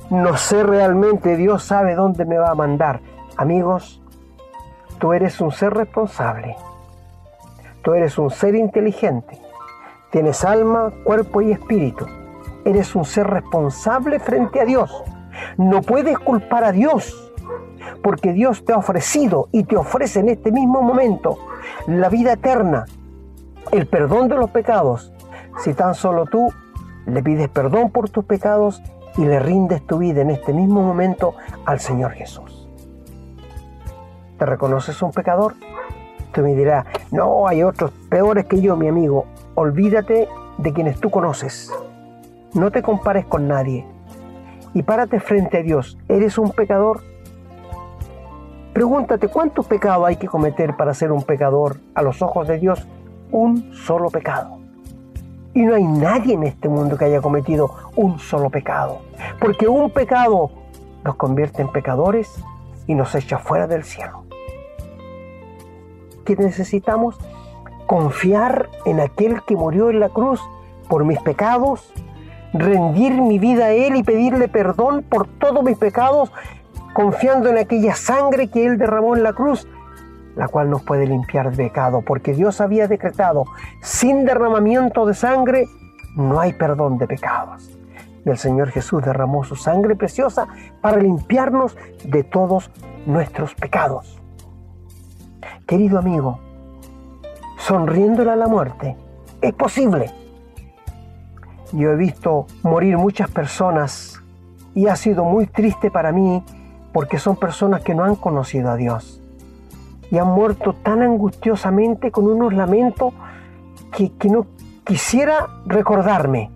[0.09, 3.01] no sé realmente, Dios sabe dónde me va a mandar.
[3.35, 4.01] Amigos,
[4.99, 6.55] tú eres un ser responsable.
[7.83, 9.37] Tú eres un ser inteligente.
[10.11, 12.05] Tienes alma, cuerpo y espíritu.
[12.63, 15.03] Eres un ser responsable frente a Dios.
[15.57, 17.31] No puedes culpar a Dios,
[18.01, 21.37] porque Dios te ha ofrecido y te ofrece en este mismo momento
[21.85, 22.85] la vida eterna,
[23.71, 25.13] el perdón de los pecados,
[25.57, 26.51] si tan solo tú
[27.05, 28.81] le pides perdón por tus pecados
[29.17, 32.67] y le rindes tu vida en este mismo momento al Señor Jesús.
[34.37, 35.55] ¿Te reconoces un pecador?
[36.31, 39.25] Tú me dirás, no, hay otros peores que yo, mi amigo.
[39.55, 40.27] Olvídate
[40.59, 41.73] de quienes tú conoces.
[42.53, 43.87] No te compares con nadie.
[44.73, 45.97] Y párate frente a Dios.
[46.07, 47.01] ¿Eres un pecador?
[48.73, 52.87] Pregúntate cuántos pecados hay que cometer para ser un pecador a los ojos de Dios.
[53.31, 54.66] Un solo pecado.
[55.53, 58.99] Y no hay nadie en este mundo que haya cometido un solo pecado.
[59.39, 60.51] Porque un pecado
[61.03, 62.43] nos convierte en pecadores
[62.85, 64.23] y nos echa fuera del cielo.
[66.25, 67.17] ¿Qué necesitamos?
[67.85, 70.41] Confiar en aquel que murió en la cruz
[70.89, 71.93] por mis pecados,
[72.53, 76.31] rendir mi vida a Él y pedirle perdón por todos mis pecados,
[76.93, 79.67] confiando en aquella sangre que Él derramó en la cruz
[80.37, 83.45] la cual nos puede limpiar de pecado, porque Dios había decretado,
[83.81, 85.65] sin derramamiento de sangre
[86.15, 87.71] no hay perdón de pecados.
[88.23, 90.47] Y el Señor Jesús derramó su sangre preciosa
[90.81, 92.69] para limpiarnos de todos
[93.05, 94.21] nuestros pecados.
[95.65, 96.39] Querido amigo,
[97.57, 98.95] sonriéndole a la muerte,
[99.41, 100.11] es posible.
[101.73, 104.21] Yo he visto morir muchas personas
[104.75, 106.43] y ha sido muy triste para mí
[106.93, 109.21] porque son personas que no han conocido a Dios
[110.11, 113.13] y han muerto tan angustiosamente con unos lamentos
[113.91, 114.45] que, no
[114.83, 116.49] quisiera recordarme.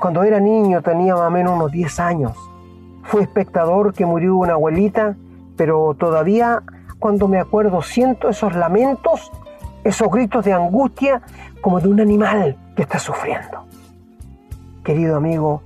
[0.00, 2.36] Cuando era niño tenía más o menos unos 10 años.
[3.04, 5.16] Fui espectador que murió una abuelita,
[5.56, 6.62] pero todavía
[6.98, 9.30] cuando me acuerdo siento esos lamentos,
[9.84, 11.22] esos gritos de angustia
[11.60, 13.64] como de un animal que está sufriendo.
[14.84, 15.62] Querido amigo,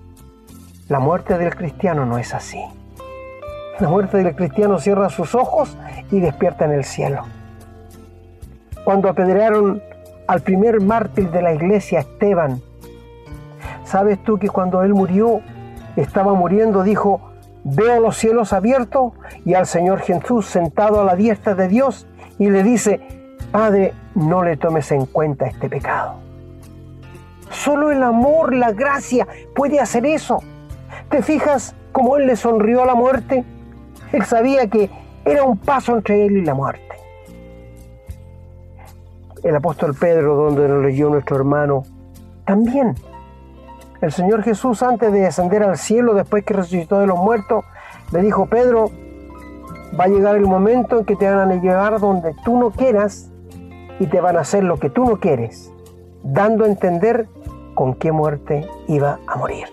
[0.88, 2.60] la muerte del cristiano no es así.
[3.80, 5.76] La muerte del cristiano cierra sus ojos
[6.10, 7.22] y despierta en el cielo.
[8.84, 9.82] Cuando apedrearon
[10.28, 12.60] al primer mártir de la iglesia, Esteban,
[13.84, 15.40] ¿sabes tú que cuando él murió,
[15.96, 17.20] estaba muriendo, dijo,
[17.64, 19.12] veo los cielos abiertos
[19.44, 22.06] y al Señor Jesús sentado a la diestra de Dios
[22.38, 23.00] y le dice,
[23.50, 26.14] Padre, no le tomes en cuenta este pecado.
[27.50, 30.42] Solo el amor, la gracia puede hacer eso.
[31.08, 33.44] ¿Te fijas cómo él le sonrió a la muerte?
[34.14, 34.88] Él sabía que
[35.24, 36.94] era un paso entre él y la muerte.
[39.42, 41.82] El apóstol Pedro, donde lo leyó nuestro hermano,
[42.44, 42.94] también.
[44.00, 47.64] El Señor Jesús, antes de ascender al cielo, después que resucitó de los muertos,
[48.12, 48.92] le dijo, Pedro,
[49.98, 53.32] va a llegar el momento en que te van a llevar donde tú no quieras
[53.98, 55.72] y te van a hacer lo que tú no quieres,
[56.22, 57.26] dando a entender
[57.74, 59.66] con qué muerte iba a morir.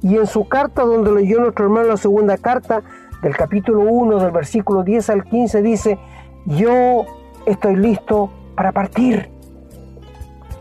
[0.00, 2.82] Y en su carta, donde leyó nuestro hermano la segunda carta,
[3.22, 5.98] del capítulo 1, del versículo 10 al 15, dice,
[6.46, 7.04] yo
[7.46, 9.30] estoy listo para partir.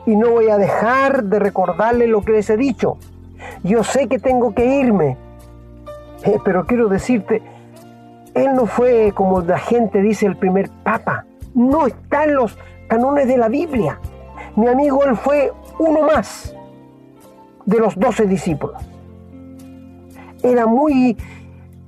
[0.06, 2.98] Y no voy a dejar de recordarle lo que les he dicho.
[3.64, 5.18] Yo sé que tengo que irme.
[6.24, 7.42] Eh, pero quiero decirte,
[8.34, 11.26] él no fue, como la gente dice, el primer papa.
[11.54, 12.58] No está en los
[12.88, 14.00] canones de la Biblia.
[14.56, 16.56] Mi amigo, él fue uno más
[17.66, 18.82] de los doce discípulos.
[20.42, 21.18] Era muy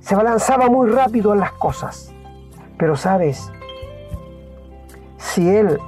[0.01, 2.13] se balanzaba muy rápido en las cosas.
[2.77, 3.51] Pero sabes,
[5.17, 5.79] si él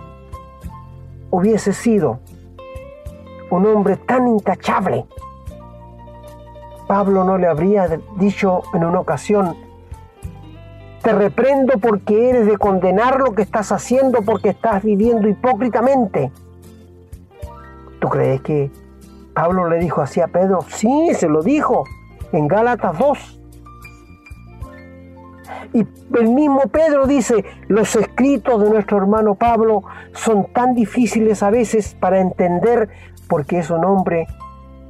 [1.32, 2.20] hubiese sido
[3.50, 5.06] un hombre tan intachable,
[6.88, 7.88] Pablo no le habría
[8.18, 9.58] dicho en una ocasión,
[11.02, 16.32] te reprendo porque eres de condenar lo que estás haciendo porque estás viviendo hipócritamente.
[18.00, 18.72] ¿Tú crees que
[19.34, 20.60] Pablo le dijo así a Pedro?
[20.70, 21.84] Sí, se lo dijo
[22.32, 23.33] en Gálatas 2.
[25.74, 25.86] Y
[26.18, 29.84] el mismo Pedro dice, los escritos de nuestro hermano Pablo
[30.14, 32.90] son tan difíciles a veces para entender
[33.28, 34.28] porque es un hombre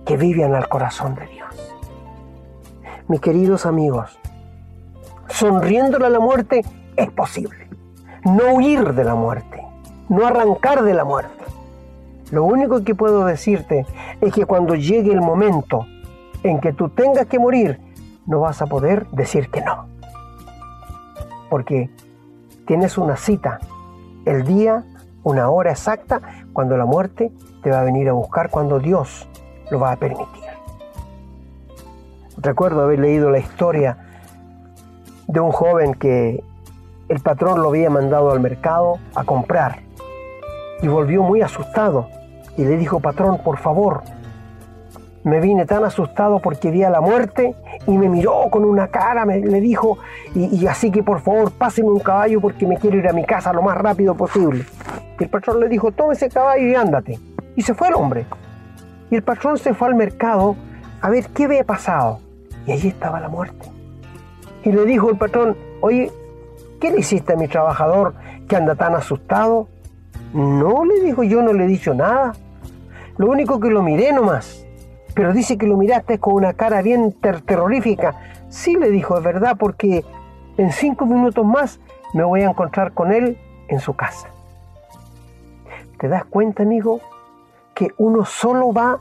[0.05, 1.49] que vive en el corazón de Dios.
[3.07, 4.17] Mis queridos amigos,
[5.29, 6.63] sonriéndole a la muerte
[6.95, 7.67] es posible.
[8.25, 9.61] no huir de la muerte,
[10.07, 11.43] no arrancar de la muerte.
[12.31, 13.85] Lo único que puedo decirte
[14.21, 15.85] es que cuando llegue el momento
[16.43, 17.79] en que tú tengas que morir,
[18.25, 19.92] no vas a poder decir que no.
[21.53, 21.87] Porque
[22.65, 23.59] tienes una cita,
[24.25, 24.83] el día,
[25.21, 26.19] una hora exacta,
[26.51, 27.31] cuando la muerte
[27.61, 29.29] te va a venir a buscar, cuando Dios
[29.69, 30.45] lo va a permitir.
[32.37, 33.99] Recuerdo haber leído la historia
[35.27, 36.43] de un joven que
[37.07, 39.83] el patrón lo había mandado al mercado a comprar
[40.81, 42.07] y volvió muy asustado
[42.57, 44.01] y le dijo, patrón, por favor,
[45.23, 47.55] me vine tan asustado porque vi a la muerte
[47.87, 49.97] y me miró con una cara, me, le dijo,
[50.35, 53.53] y, así que por favor páseme un caballo porque me quiero ir a mi casa
[53.53, 54.65] lo más rápido posible.
[55.19, 57.19] Y el patrón le dijo, tome ese caballo y ándate.
[57.55, 58.25] Y se fue el hombre.
[59.09, 60.55] Y el patrón se fue al mercado
[61.01, 62.19] a ver qué había pasado.
[62.65, 63.69] Y allí estaba la muerte.
[64.63, 66.11] Y le dijo el patrón, oye,
[66.79, 68.13] ¿qué le hiciste a mi trabajador
[68.47, 69.67] que anda tan asustado?
[70.33, 72.33] No, le dijo, yo no le he dicho nada.
[73.17, 74.65] Lo único que lo miré nomás.
[75.15, 77.13] Pero dice que lo miraste con una cara bien
[77.45, 78.15] terrorífica.
[78.49, 80.03] Sí, le dijo, es verdad, porque
[80.57, 81.79] en cinco minutos más
[82.13, 83.37] me voy a encontrar con él
[83.67, 84.29] en su casa.
[85.99, 86.99] ¿Te das cuenta, amigo,
[87.73, 88.99] que uno solo va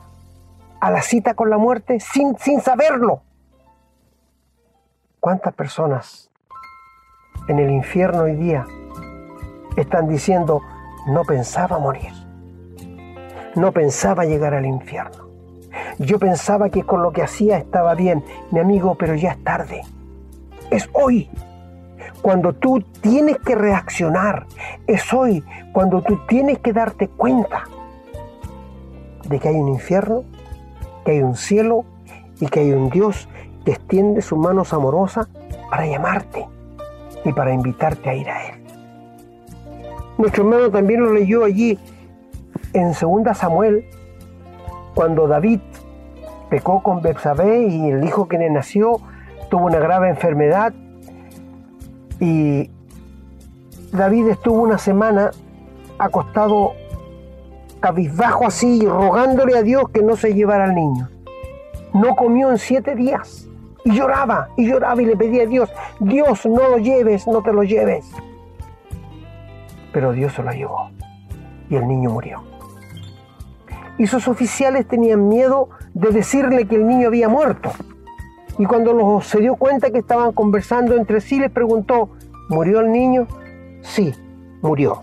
[0.80, 3.22] a la cita con la muerte sin, sin saberlo?
[5.20, 6.30] ¿Cuántas personas
[7.48, 8.66] en el infierno hoy día
[9.76, 10.62] están diciendo,
[11.06, 12.12] no pensaba morir?
[13.54, 15.31] No pensaba llegar al infierno.
[15.98, 19.82] Yo pensaba que con lo que hacía estaba bien, mi amigo, pero ya es tarde.
[20.70, 21.28] Es hoy
[22.22, 24.46] cuando tú tienes que reaccionar.
[24.86, 27.64] Es hoy cuando tú tienes que darte cuenta
[29.28, 30.24] de que hay un infierno,
[31.04, 31.84] que hay un cielo
[32.40, 33.28] y que hay un Dios
[33.64, 35.28] que extiende sus manos amorosas
[35.70, 36.46] para llamarte
[37.24, 38.62] y para invitarte a ir a Él.
[40.18, 41.78] Nuestro hermano también lo leyó allí
[42.72, 43.84] en 2 Samuel,
[44.94, 45.60] cuando David
[46.50, 49.00] pecó con Betsabé y el hijo que le nació
[49.48, 50.72] tuvo una grave enfermedad
[52.20, 52.70] y
[53.92, 55.30] David estuvo una semana
[55.98, 56.74] acostado
[57.80, 61.08] cabizbajo así, rogándole a Dios que no se llevara al niño.
[61.92, 63.48] No comió en siete días
[63.84, 65.70] y lloraba y lloraba y le pedía a Dios,
[66.00, 68.10] Dios no lo lleves, no te lo lleves.
[69.92, 70.90] Pero Dios se lo llevó
[71.68, 72.52] y el niño murió
[73.98, 77.72] y sus oficiales tenían miedo de decirle que el niño había muerto.
[78.58, 82.10] Y cuando se dio cuenta que estaban conversando entre sí, les preguntó,
[82.48, 83.26] ¿murió el niño?
[83.82, 84.12] Sí,
[84.60, 85.02] murió.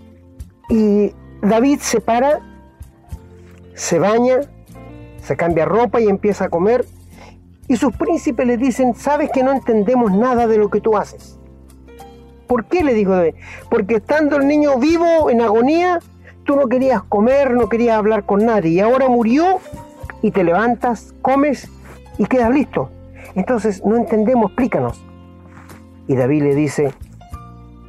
[0.70, 2.42] Y David se para,
[3.74, 4.42] se baña,
[5.22, 6.86] se cambia ropa y empieza a comer.
[7.68, 11.40] Y sus príncipes le dicen, sabes que no entendemos nada de lo que tú haces.
[12.48, 12.84] ¿Por qué?
[12.84, 13.36] le dijo David.
[13.70, 16.00] Porque estando el niño vivo, en agonía,
[16.50, 19.60] tú no querías comer, no querías hablar con nadie y ahora murió
[20.24, 21.70] y te levantas, comes
[22.18, 22.90] y quedas listo.
[23.36, 25.00] Entonces no entendemos, explícanos.
[26.08, 26.92] Y David le dice,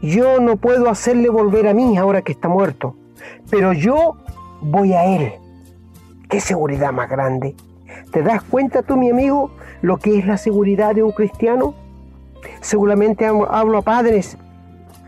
[0.03, 2.97] yo no puedo hacerle volver a mí ahora que está muerto,
[3.49, 4.19] pero yo
[4.61, 5.33] voy a él.
[6.29, 7.57] ¿Qué seguridad más grande?
[8.13, 11.73] ¿Te das cuenta tú, mi amigo, lo que es la seguridad de un cristiano?
[12.61, 14.37] Seguramente hablo a padres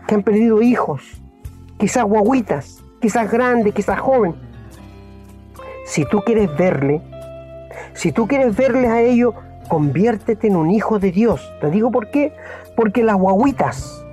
[0.07, 1.21] que han perdido hijos,
[1.77, 4.33] quizás guaguitas, quizás grande, quizás joven.
[5.85, 7.01] Si tú quieres verle,
[7.93, 9.33] si tú quieres verles a ellos,
[9.67, 11.53] conviértete en un hijo de Dios.
[11.59, 12.33] Te digo por qué.
[12.77, 14.05] Porque las guaguitas,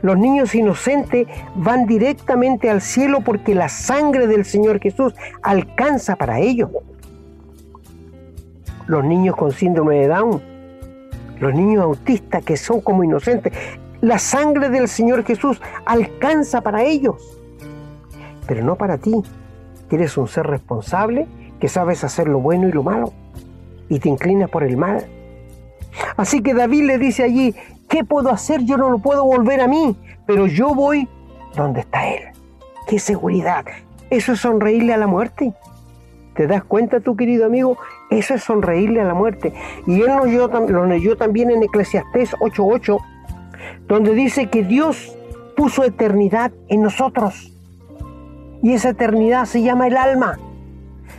[0.00, 6.40] los niños inocentes van directamente al cielo porque la sangre del Señor Jesús alcanza para
[6.40, 6.70] ellos.
[8.86, 10.40] Los niños con síndrome de Down,
[11.38, 13.52] los niños autistas que son como inocentes,
[14.00, 17.35] la sangre del Señor Jesús alcanza para ellos
[18.46, 19.14] pero no para ti,
[19.90, 21.26] eres un ser responsable,
[21.60, 23.12] que sabes hacer lo bueno y lo malo,
[23.88, 25.06] y te inclinas por el mal.
[26.16, 27.54] Así que David le dice allí,
[27.88, 28.64] ¿qué puedo hacer?
[28.64, 31.08] Yo no lo puedo volver a mí, pero yo voy
[31.54, 32.22] donde está Él.
[32.86, 33.64] ¡Qué seguridad!
[34.10, 35.52] Eso es sonreírle a la muerte.
[36.34, 37.78] ¿Te das cuenta tú, querido amigo?
[38.10, 39.54] Eso es sonreírle a la muerte.
[39.86, 40.12] Y él
[40.68, 42.98] lo leyó también en Eclesiastés 8.8,
[43.88, 45.16] donde dice que Dios
[45.56, 47.55] puso eternidad en nosotros.
[48.62, 50.38] Y esa eternidad se llama el alma.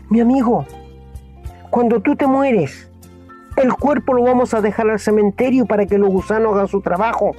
[0.09, 0.65] Mi amigo,
[1.69, 2.89] cuando tú te mueres,
[3.57, 7.31] el cuerpo lo vamos a dejar al cementerio para que los gusanos hagan su trabajo.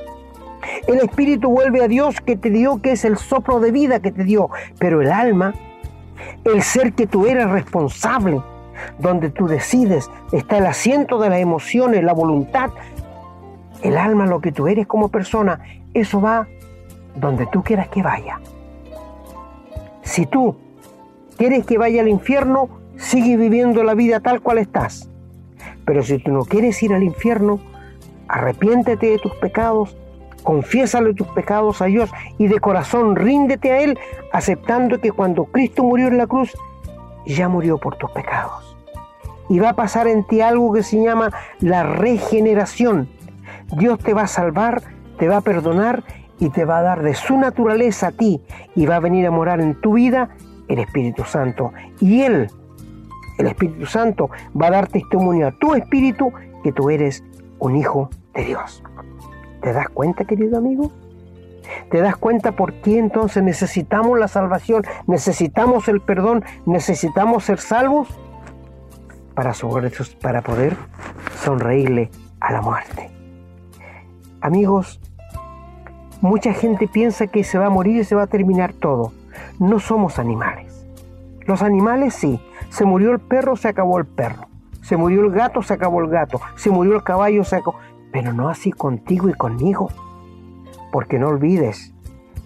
[0.87, 4.11] El espíritu vuelve a Dios que te dio, que es el soplo de vida que
[4.11, 4.51] te dio.
[4.79, 5.55] Pero el alma,
[6.45, 8.43] el ser que tú eres responsable,
[8.99, 12.71] donde tú decides, está el asiento de las emociones, la voluntad.
[13.83, 15.61] El alma, lo que tú eres como persona,
[15.95, 16.49] eso va
[17.15, 18.41] donde tú quieras que vaya.
[20.09, 20.57] Si tú
[21.37, 25.11] quieres que vaya al infierno, sigue viviendo la vida tal cual estás.
[25.85, 27.61] Pero si tú no quieres ir al infierno,
[28.27, 29.95] arrepiéntete de tus pecados,
[30.43, 33.99] confiésale tus pecados a Dios y de corazón ríndete a Él,
[34.33, 36.57] aceptando que cuando Cristo murió en la cruz,
[37.27, 38.79] ya murió por tus pecados.
[39.51, 43.11] Y va a pasar en ti algo que se llama la regeneración.
[43.77, 44.83] Dios te va a salvar,
[45.19, 46.03] te va a perdonar
[46.39, 48.41] y te va a dar de su naturaleza a ti
[48.75, 50.31] y va a venir a morar en tu vida
[50.69, 51.73] el Espíritu Santo.
[52.01, 52.51] Y Él,
[53.39, 54.31] el Espíritu Santo,
[54.61, 56.33] va a dar testimonio a tu espíritu
[56.63, 57.25] que tú eres
[57.59, 58.83] un hijo de Dios.
[59.63, 60.93] ¿Te das cuenta, querido amigo?
[61.91, 68.09] ¿Te das cuenta por qué entonces necesitamos la salvación, necesitamos el perdón, necesitamos ser salvos?
[69.35, 69.53] Para,
[70.21, 70.77] para poder
[71.43, 72.11] sonreírle
[72.41, 73.11] a la muerte.
[74.41, 75.01] Amigos,
[76.21, 79.13] mucha gente piensa que se va a morir y se va a terminar todo.
[79.59, 80.87] No somos animales.
[81.47, 82.41] Los animales sí.
[82.71, 84.47] Se murió el perro, se acabó el perro.
[84.83, 86.41] Se murió el gato, se acabó el gato.
[86.57, 87.79] Se murió el caballo, se acabó.
[88.13, 89.91] Pero no así contigo y conmigo.
[90.93, 91.93] Porque no olvides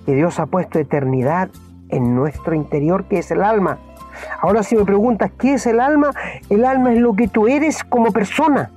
[0.07, 1.51] que Dios ha puesto eternidad
[1.89, 3.79] en nuestro interior, que es el alma.
[4.41, 6.11] Ahora si me preguntas, ¿qué es el alma?
[6.51, 8.71] El alma es lo que tú eres como persona.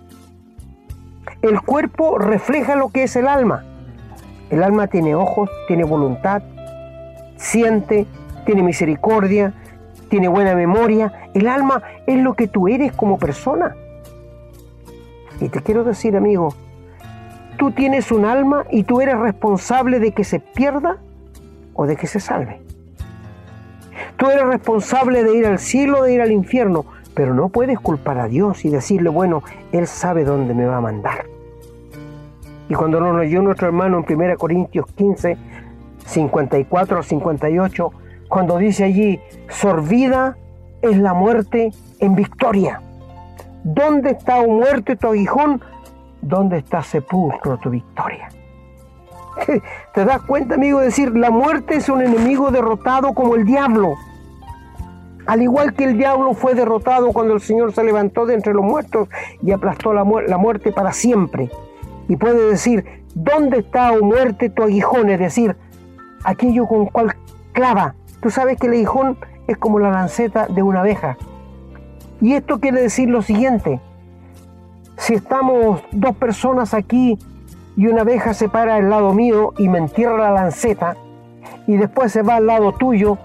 [1.41, 3.63] El cuerpo refleja lo que es el alma.
[4.49, 6.43] El alma tiene ojos, tiene voluntad,
[7.37, 8.05] siente,
[8.45, 9.53] tiene misericordia,
[10.09, 11.29] tiene buena memoria.
[11.33, 13.75] El alma es lo que tú eres como persona.
[15.41, 16.53] Y te quiero decir, amigo,
[17.57, 20.97] tú tienes un alma y tú eres responsable de que se pierda
[21.73, 22.61] o de que se salve.
[24.17, 28.19] Tú eres responsable de ir al cielo de ir al infierno, pero no puedes culpar
[28.19, 31.25] a Dios y decirle, bueno, Él sabe dónde me va a mandar.
[32.69, 35.37] Y cuando nos leyó nuestro hermano en 1 Corintios 15,
[36.05, 37.91] 54 al 58,
[38.27, 40.37] cuando dice allí, sorbida
[40.81, 42.81] es la muerte en victoria.
[43.63, 45.61] ¿Dónde está, o muerte, tu aguijón?
[46.21, 48.29] ¿Dónde está sepulcro tu victoria?
[49.93, 50.79] ¿Te das cuenta, amigo?
[50.79, 53.95] decir, la muerte es un enemigo derrotado como el diablo.
[55.25, 58.63] Al igual que el diablo fue derrotado cuando el Señor se levantó de entre los
[58.63, 59.09] muertos
[59.41, 61.49] y aplastó la, la muerte para siempre.
[62.07, 65.09] Y puede decir, ¿dónde está, o muerte, tu aguijón?
[65.09, 65.55] Es decir,
[66.23, 67.15] aquello con cual
[67.53, 67.95] clava.
[68.21, 71.17] Tú sabes que el aguijón es como la lanceta de una abeja.
[72.21, 73.79] Y esto quiere decir lo siguiente.
[74.97, 77.19] Si estamos dos personas aquí
[77.75, 80.95] y una abeja se para al lado mío y me entierra la lanceta
[81.67, 83.17] y después se va al lado tuyo,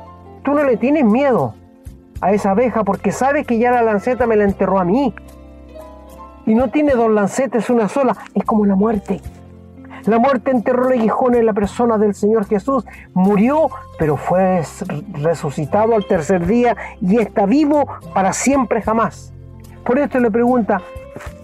[0.43, 1.55] tú no le tienes miedo
[2.21, 5.15] a esa abeja porque sabes que ya la lanceta me la enterró a mí.
[6.47, 8.17] Y no tiene dos lancetas, una sola.
[8.35, 9.21] Es como la muerte.
[10.07, 12.85] La muerte enterró el aguijón en la persona del Señor Jesús.
[13.13, 14.63] Murió, pero fue
[15.13, 19.33] resucitado al tercer día y está vivo para siempre jamás.
[19.85, 20.81] Por esto le pregunta,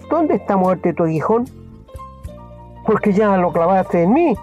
[0.09, 1.45] ¿dónde está muerte tu aguijón?
[2.85, 4.35] Porque ya lo clavaste en mí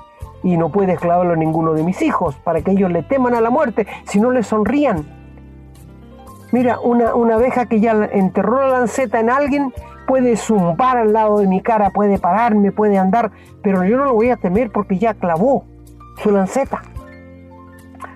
[0.42, 3.40] y no puedes clavarlo en ninguno de mis hijos para que ellos le teman a
[3.40, 5.04] la muerte, si no le sonrían.
[6.52, 9.72] Mira, una, una abeja que ya enterró la lanceta en alguien
[10.06, 13.30] puede zumbar al lado de mi cara, puede pararme, puede andar,
[13.62, 15.64] pero yo no lo voy a temer porque ya clavó
[16.22, 16.82] su lanceta.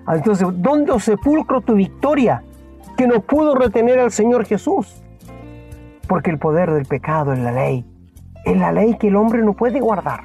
[0.07, 2.43] Ah, entonces, ¿dónde sepulcro tu victoria
[2.97, 5.03] que no pudo retener al Señor Jesús?
[6.07, 7.85] Porque el poder del pecado es la ley.
[8.45, 10.23] Es la ley que el hombre no puede guardar.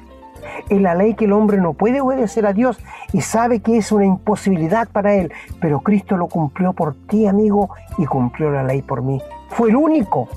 [0.68, 2.78] Es la ley que el hombre no puede obedecer a Dios
[3.12, 5.32] y sabe que es una imposibilidad para él.
[5.60, 9.20] Pero Cristo lo cumplió por ti, amigo, y cumplió la ley por mí.
[9.50, 10.28] Fue el único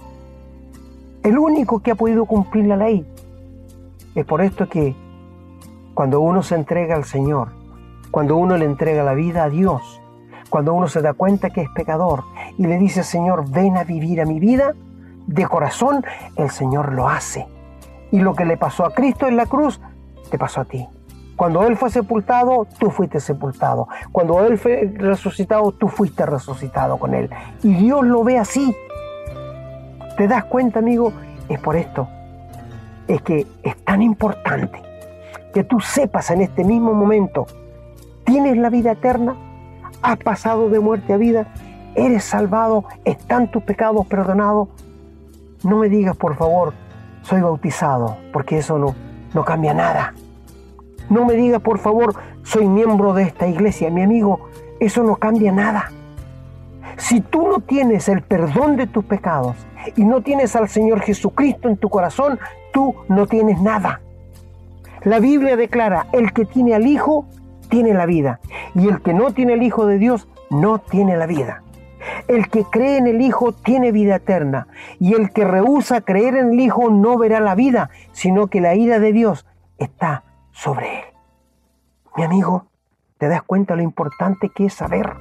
[1.28, 3.06] el único que ha podido cumplir la ley.
[4.16, 4.96] Es por esto que
[5.94, 7.50] cuando uno se entrega al Señor,
[8.12, 10.02] cuando uno le entrega la vida a Dios,
[10.50, 12.24] cuando uno se da cuenta que es pecador
[12.58, 14.74] y le dice, Señor, ven a vivir a mi vida,
[15.28, 16.06] de corazón,
[16.38, 17.46] el Señor lo hace.
[18.10, 19.82] Y lo que le pasó a Cristo en la cruz,
[20.32, 20.88] te pasó a ti.
[21.36, 23.90] Cuando Él fue sepultado, tú fuiste sepultado.
[24.14, 27.30] Cuando Él fue resucitado, tú fuiste resucitado con Él.
[27.64, 28.74] Y Dios lo ve así.
[30.18, 31.13] ¿Te das cuenta, amigo?
[31.47, 32.07] Es por esto.
[33.07, 34.82] Es que es tan importante
[35.53, 37.45] que tú sepas en este mismo momento,
[38.26, 39.36] tienes la vida eterna,
[40.01, 41.47] has pasado de muerte a vida,
[41.93, 44.70] eres salvado, están tus pecados perdonados.
[45.63, 46.74] No me digas, por favor,
[47.22, 48.95] soy bautizado, porque eso no,
[49.36, 50.15] no cambia nada.
[51.11, 54.49] No me digas, por favor, soy miembro de esta iglesia, mi amigo,
[54.80, 55.91] eso no cambia nada.
[56.97, 59.55] Si tú no tienes el perdón de tus pecados
[59.96, 62.40] y no tienes al Señor Jesucristo en tu corazón,
[62.74, 64.02] tú no tienes nada.
[65.04, 67.26] La Biblia declara, el que tiene al Hijo,
[67.70, 68.40] tiene la vida.
[68.76, 71.64] Y el que no tiene el Hijo de Dios no tiene la vida.
[72.28, 74.68] El que cree en el Hijo tiene vida eterna.
[75.00, 78.76] Y el que rehúsa creer en el Hijo no verá la vida, sino que la
[78.76, 79.46] ira de Dios
[79.78, 81.06] está sobre él.
[82.16, 82.66] Mi amigo,
[83.18, 85.14] ¿te das cuenta lo importante que es saber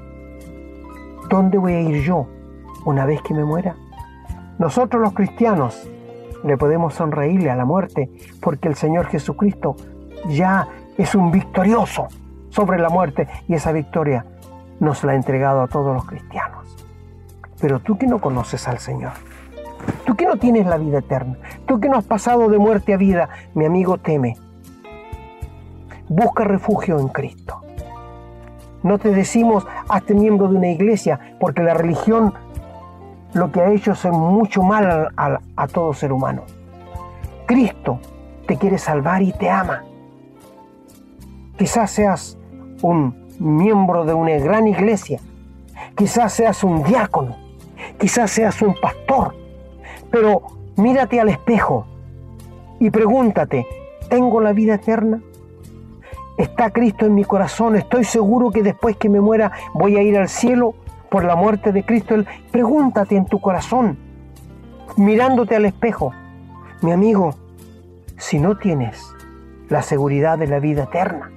[1.29, 2.27] dónde voy a ir yo
[2.85, 3.77] una vez que me muera?
[4.59, 5.89] Nosotros los cristianos
[6.45, 9.77] le podemos sonreírle a la muerte porque el Señor Jesucristo
[10.29, 12.09] ya es un victorioso
[12.51, 14.25] sobre la muerte y esa victoria
[14.81, 16.77] nos la ha entregado a todos los cristianos.
[17.61, 19.13] Pero tú que no conoces al Señor,
[20.05, 21.37] tú que no tienes la vida eterna,
[21.67, 24.37] tú que no has pasado de muerte a vida, mi amigo teme.
[26.09, 27.63] Busca refugio en Cristo.
[28.83, 32.33] No te decimos hazte miembro de una iglesia, porque la religión
[33.35, 36.43] lo que ha hecho es mucho mal a, a todo ser humano.
[37.47, 38.01] Cristo
[38.47, 39.85] te quiere salvar y te ama.
[41.59, 42.39] Quizás seas
[42.83, 45.21] un miembro de una gran iglesia,
[45.97, 47.37] quizás seas un diácono,
[47.99, 49.35] quizás seas un pastor,
[50.11, 50.43] pero
[50.77, 51.87] mírate al espejo
[52.79, 53.67] y pregúntate,
[54.09, 55.21] ¿tengo la vida eterna?
[56.37, 57.77] ¿Está Cristo en mi corazón?
[57.77, 60.75] ¿Estoy seguro que después que me muera voy a ir al cielo
[61.17, 62.15] por la muerte de Cristo?
[62.51, 63.97] Pregúntate en tu corazón,
[64.99, 66.13] mirándote al espejo.
[66.83, 67.35] Mi amigo,
[68.19, 69.03] si no tienes
[69.71, 71.31] la seguridad de la vida eterna,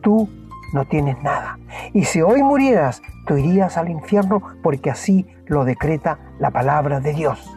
[0.00, 0.28] tú
[0.72, 1.60] no tienes nada.
[1.92, 7.12] Y si hoy murieras, tú irías al infierno porque así lo decreta la palabra de
[7.12, 7.56] Dios.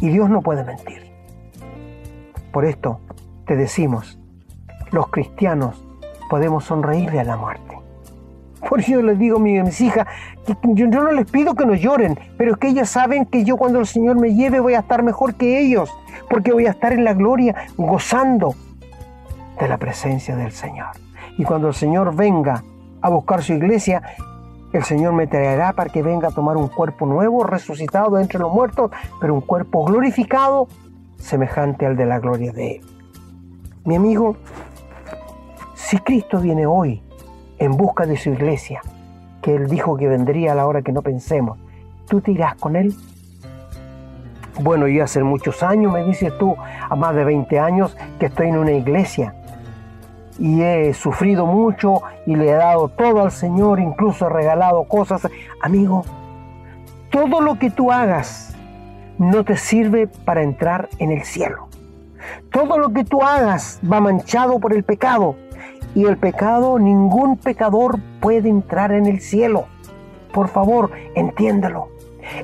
[0.00, 1.12] Y Dios no puede mentir.
[2.50, 2.98] Por esto
[3.44, 4.18] te decimos,
[4.90, 5.86] los cristianos
[6.30, 7.81] podemos sonreírle a la muerte.
[8.68, 10.06] Por eso les digo a mis hijas,
[10.46, 13.56] que yo, no les pido que no lloren, pero es que ellas saben que yo
[13.56, 15.90] cuando el Señor me lleve voy a estar mejor que ellos,
[16.30, 18.54] porque voy a estar en la gloria gozando
[19.60, 20.90] de la presencia del Señor.
[21.38, 22.62] Y cuando el Señor venga
[23.00, 24.02] a buscar su iglesia,
[24.72, 28.52] el Señor me traerá para que venga a tomar un cuerpo nuevo, resucitado entre los
[28.52, 28.90] muertos,
[29.20, 30.68] pero un cuerpo glorificado,
[31.18, 32.80] semejante al de la gloria de Él.
[33.84, 34.36] Mi amigo,
[35.74, 37.02] si Cristo viene hoy
[37.64, 38.82] en busca de su iglesia,
[39.40, 41.58] que Él dijo que vendría a la hora que no pensemos,
[42.08, 42.92] ¿tú te irás con Él?
[44.60, 48.48] Bueno, yo hace muchos años, me dices tú, a más de 20 años, que estoy
[48.48, 49.34] en una iglesia
[50.40, 55.28] y he sufrido mucho y le he dado todo al Señor, incluso he regalado cosas.
[55.62, 56.04] Amigo,
[57.10, 58.56] todo lo que tú hagas
[59.18, 61.68] no te sirve para entrar en el cielo.
[62.50, 65.36] Todo lo que tú hagas va manchado por el pecado
[65.94, 69.66] y el pecado, ningún pecador puede entrar en el cielo.
[70.32, 71.88] Por favor, entiéndelo.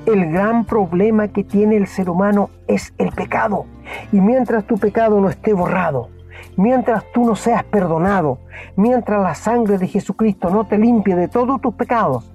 [0.06, 3.66] El gran problema que tiene el ser humano es el pecado.
[4.12, 6.10] Y mientras tu pecado no esté borrado,
[6.56, 8.38] mientras tú no seas perdonado,
[8.76, 12.30] mientras la sangre de Jesucristo no te limpie de todos tus pecados,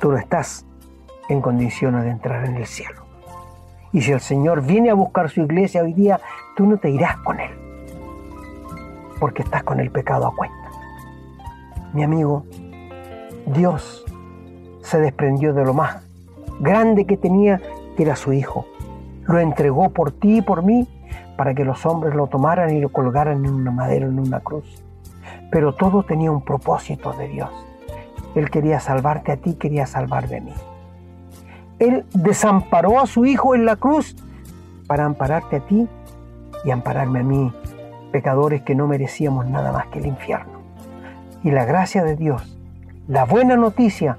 [0.00, 0.66] tú no estás
[1.28, 3.04] en condiciones de entrar en el cielo.
[3.92, 6.20] Y si el Señor viene a buscar su iglesia hoy día,
[6.56, 7.50] tú no te irás con Él,
[9.20, 10.56] porque estás con el pecado a cuenta.
[11.92, 12.44] Mi amigo,
[13.46, 14.04] Dios
[14.82, 16.02] se desprendió de lo más
[16.58, 17.60] grande que tenía,
[17.96, 18.66] que era su Hijo.
[19.26, 20.88] Lo entregó por ti y por mí
[21.36, 24.82] para que los hombres lo tomaran y lo colgaran en una madera, en una cruz.
[25.50, 27.50] Pero todo tenía un propósito de Dios.
[28.34, 30.54] Él quería salvarte a ti, quería salvar de mí.
[31.78, 34.16] Él desamparó a su Hijo en la cruz
[34.86, 35.88] para ampararte a ti
[36.64, 37.52] y ampararme a mí,
[38.10, 40.60] pecadores que no merecíamos nada más que el infierno.
[41.42, 42.58] Y la gracia de Dios,
[43.08, 44.18] la buena noticia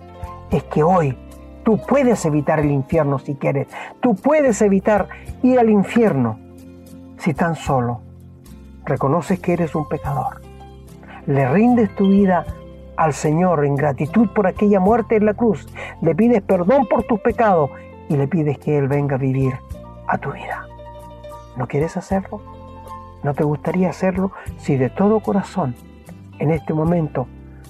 [0.50, 1.18] es que hoy
[1.64, 3.68] tú puedes evitar el infierno si quieres.
[4.02, 5.08] Tú puedes evitar
[5.44, 6.40] ir al infierno
[7.18, 8.02] si tan solo
[8.86, 10.42] reconoces que eres un pecador,
[11.28, 12.46] le rindes tu vida
[12.98, 15.68] al Señor en gratitud por aquella muerte en la cruz,
[16.02, 17.70] le pides perdón por tus pecados
[18.10, 19.54] y le pides que Él venga a vivir
[20.08, 20.66] a tu vida.
[21.58, 22.42] ¿No quieres hacerlo?
[23.24, 25.76] ¿No te gustaría hacerlo si de todo corazón
[26.40, 27.28] en este momento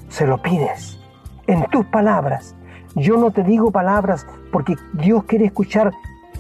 [0.10, 1.00] se lo pides
[1.48, 2.56] en tus palabras?
[2.96, 5.92] Yo no te digo palabras porque Dios quiere escuchar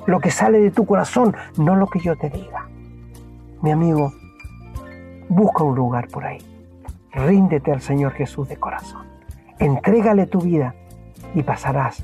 [0.05, 2.67] lo que sale de tu corazón, no lo que yo te diga.
[3.61, 4.13] Mi amigo,
[5.29, 6.39] busca un lugar por ahí.
[7.13, 9.05] Ríndete al Señor Jesús de corazón.
[9.59, 10.75] Entrégale tu vida
[11.35, 12.03] y pasarás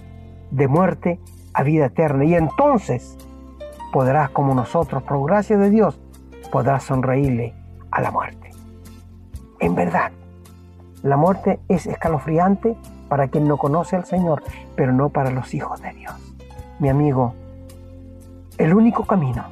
[0.52, 1.20] de muerte
[1.54, 2.24] a vida eterna.
[2.26, 3.18] Y entonces
[3.92, 6.00] podrás, como nosotros, por gracia de Dios,
[6.52, 7.54] podrás sonreírle
[7.92, 8.52] a la muerte.
[9.60, 10.12] En verdad,
[11.04, 12.76] la muerte es escalofriante
[13.10, 14.44] para quien no conoce al Señor,
[14.76, 16.14] pero no para los hijos de Dios.
[16.80, 17.34] Mi amigo,
[18.58, 19.46] el único camino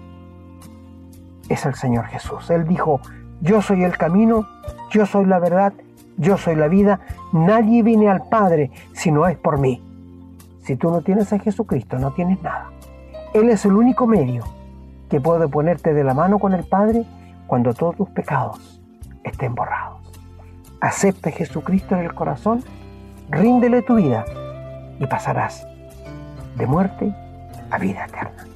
[1.50, 2.50] es el Señor Jesús.
[2.50, 3.00] Él dijo,
[3.42, 4.48] yo soy el camino,
[4.92, 5.74] yo soy la verdad
[6.18, 7.02] Yo soy la vida,
[7.34, 9.82] nadie viene al Padre si no es por mí.
[10.64, 12.70] Si tú no tienes a Jesucristo, no tienes nada.
[13.34, 14.46] Él es el único medio
[15.10, 17.06] que puede ponerte de la mano con el Padre
[17.48, 18.82] cuando todos tus pecados
[19.24, 20.02] estén borrados.
[20.82, 22.64] Acepta a Jesucristo en el corazón,
[23.30, 24.26] ríndele tu vida
[25.00, 25.68] y pasarás
[26.58, 27.14] de muerte
[27.70, 28.55] a vida eterna.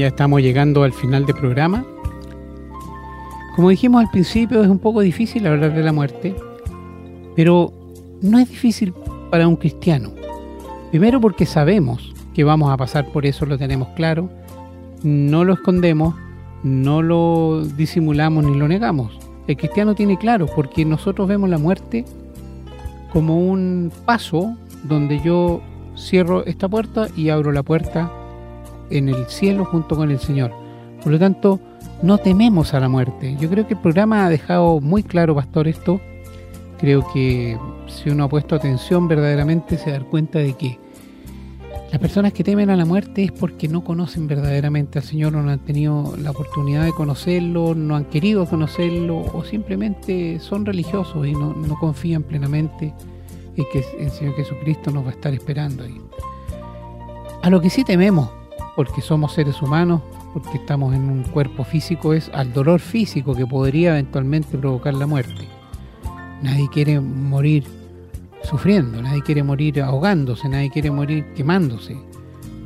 [0.00, 1.84] Ya estamos llegando al final del programa.
[3.54, 6.34] Como dijimos al principio, es un poco difícil hablar de la muerte,
[7.36, 7.70] pero
[8.22, 8.94] no es difícil
[9.30, 10.10] para un cristiano.
[10.90, 14.30] Primero porque sabemos que vamos a pasar por eso, lo tenemos claro,
[15.02, 16.14] no lo escondemos,
[16.62, 19.12] no lo disimulamos ni lo negamos.
[19.48, 22.06] El cristiano tiene claro, porque nosotros vemos la muerte
[23.12, 25.60] como un paso donde yo
[25.94, 28.10] cierro esta puerta y abro la puerta
[28.90, 30.52] en el cielo junto con el Señor.
[31.02, 31.60] Por lo tanto,
[32.02, 33.36] no tememos a la muerte.
[33.40, 36.00] Yo creo que el programa ha dejado muy claro, pastor, esto.
[36.78, 40.78] Creo que si uno ha puesto atención verdaderamente se da cuenta de que
[41.90, 45.50] las personas que temen a la muerte es porque no conocen verdaderamente al Señor, no
[45.50, 51.32] han tenido la oportunidad de conocerlo, no han querido conocerlo o simplemente son religiosos y
[51.32, 52.94] no, no confían plenamente
[53.56, 56.00] en que el Señor Jesucristo nos va a estar esperando ahí.
[57.42, 58.39] A lo que sí tememos
[58.80, 60.00] porque somos seres humanos,
[60.32, 65.06] porque estamos en un cuerpo físico, es al dolor físico que podría eventualmente provocar la
[65.06, 65.46] muerte.
[66.42, 67.64] Nadie quiere morir
[68.42, 71.94] sufriendo, nadie quiere morir ahogándose, nadie quiere morir quemándose,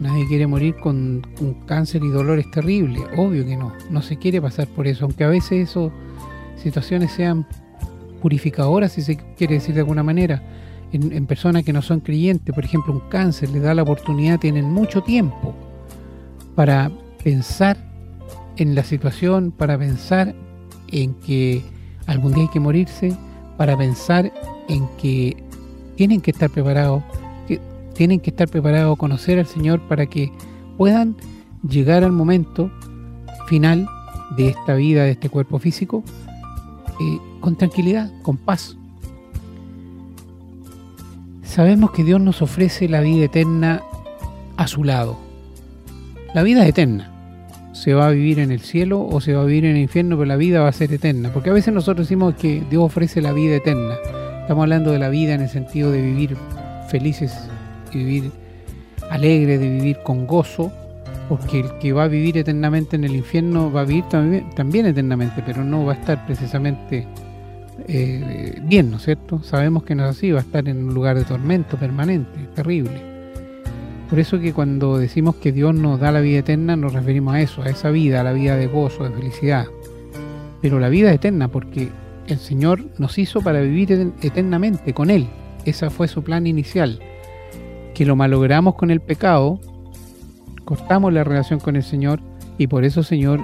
[0.00, 4.40] nadie quiere morir con un cáncer y dolores terribles, obvio que no, no se quiere
[4.40, 5.90] pasar por eso, aunque a veces esas
[6.62, 7.44] situaciones sean
[8.22, 10.40] purificadoras, si se quiere decir de alguna manera,
[10.92, 14.38] en, en personas que no son creyentes, por ejemplo un cáncer les da la oportunidad,
[14.38, 15.56] tienen mucho tiempo
[16.54, 16.90] para
[17.22, 17.76] pensar
[18.56, 20.34] en la situación, para pensar
[20.88, 21.62] en que
[22.06, 23.16] algún día hay que morirse,
[23.56, 24.32] para pensar
[24.68, 25.36] en que
[25.96, 27.02] tienen que estar preparados,
[27.48, 27.60] que
[27.94, 30.30] tienen que estar preparados a conocer al Señor para que
[30.76, 31.16] puedan
[31.68, 32.70] llegar al momento
[33.46, 33.88] final
[34.36, 36.02] de esta vida, de este cuerpo físico,
[37.00, 38.76] eh, con tranquilidad, con paz.
[41.42, 43.82] Sabemos que Dios nos ofrece la vida eterna
[44.56, 45.23] a su lado.
[46.34, 47.08] La vida es eterna.
[47.70, 50.16] Se va a vivir en el cielo o se va a vivir en el infierno,
[50.16, 51.32] pero la vida va a ser eterna.
[51.32, 53.94] Porque a veces nosotros decimos que Dios ofrece la vida eterna.
[54.40, 56.36] Estamos hablando de la vida en el sentido de vivir
[56.88, 57.32] felices,
[57.92, 58.32] de vivir
[59.10, 60.72] alegre, de vivir con gozo,
[61.28, 65.40] porque el que va a vivir eternamente en el infierno va a vivir también, eternamente,
[65.46, 67.06] pero no va a estar precisamente
[67.86, 69.40] eh, bien, ¿no es cierto?
[69.44, 73.13] Sabemos que no es así, va a estar en un lugar de tormento permanente, terrible.
[74.14, 77.40] Por eso que cuando decimos que Dios nos da la vida eterna, nos referimos a
[77.40, 79.66] eso, a esa vida, a la vida de gozo, de felicidad.
[80.62, 81.90] Pero la vida eterna porque
[82.28, 85.26] el Señor nos hizo para vivir eternamente con Él.
[85.64, 87.00] Ese fue su plan inicial.
[87.92, 89.58] Que lo malogramos con el pecado,
[90.64, 92.20] cortamos la relación con el Señor
[92.56, 93.40] y por eso el Señor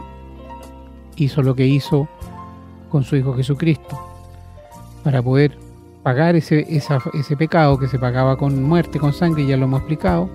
[1.16, 2.08] hizo lo que hizo
[2.90, 3.98] con su Hijo Jesucristo.
[5.02, 5.58] Para poder
[6.04, 10.30] pagar ese, ese pecado que se pagaba con muerte, con sangre, ya lo hemos explicado,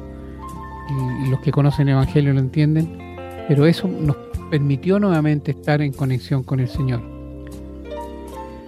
[0.90, 2.98] y los que conocen el Evangelio lo entienden,
[3.48, 4.16] pero eso nos
[4.50, 7.02] permitió nuevamente estar en conexión con el Señor.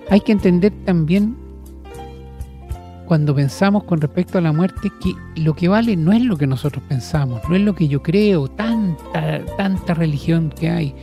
[0.10, 1.36] Hay que entender también
[3.06, 6.46] cuando pensamos con respecto a la muerte que lo que vale no es lo que
[6.46, 10.96] nosotros pensamos, no es lo que yo creo, tanta, tanta religión que hay,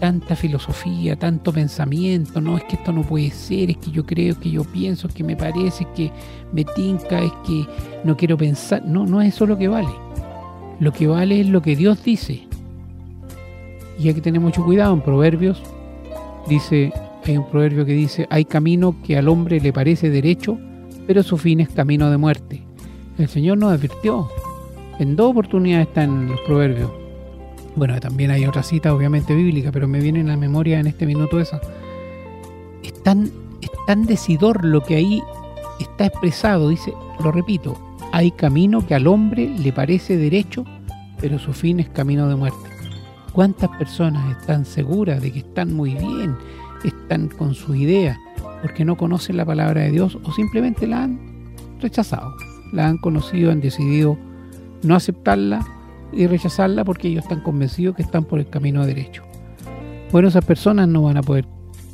[0.00, 4.38] tanta filosofía, tanto pensamiento, no es que esto no puede ser, es que yo creo,
[4.40, 6.10] que yo pienso, que me parece, que
[6.52, 7.64] me tinca, es que
[8.02, 10.11] no quiero pensar, no, no es eso lo que vale.
[10.82, 12.42] Lo que vale es lo que Dios dice.
[14.00, 14.92] Y hay que tener mucho cuidado.
[14.92, 15.62] En Proverbios
[16.48, 16.92] dice,
[17.24, 20.58] hay un proverbio que dice, hay camino que al hombre le parece derecho,
[21.06, 22.62] pero su fin es camino de muerte.
[23.16, 24.28] El Señor nos advirtió.
[24.98, 26.90] En dos oportunidades está en los proverbios.
[27.76, 31.06] Bueno, también hay otra cita obviamente bíblica, pero me viene en la memoria en este
[31.06, 31.60] minuto esa.
[32.82, 33.30] Es tan,
[33.60, 35.22] es tan decidor lo que ahí
[35.78, 37.78] está expresado, dice, lo repito,
[38.12, 40.64] hay camino que al hombre le parece derecho,
[41.20, 42.68] pero su fin es camino de muerte.
[43.32, 46.36] ¿Cuántas personas están seguras de que están muy bien,
[46.84, 48.18] están con su idea
[48.60, 51.18] porque no conocen la palabra de Dios o simplemente la han
[51.80, 52.34] rechazado,
[52.72, 54.18] la han conocido, han decidido
[54.82, 55.66] no aceptarla
[56.12, 59.22] y rechazarla porque ellos están convencidos que están por el camino derecho.
[60.12, 61.46] Bueno, esas personas no van a poder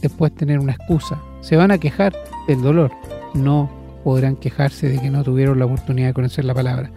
[0.03, 2.15] después tener una excusa, se van a quejar
[2.49, 2.91] del dolor,
[3.35, 6.91] no podrán quejarse de que no tuvieron la oportunidad de conocer la palabra.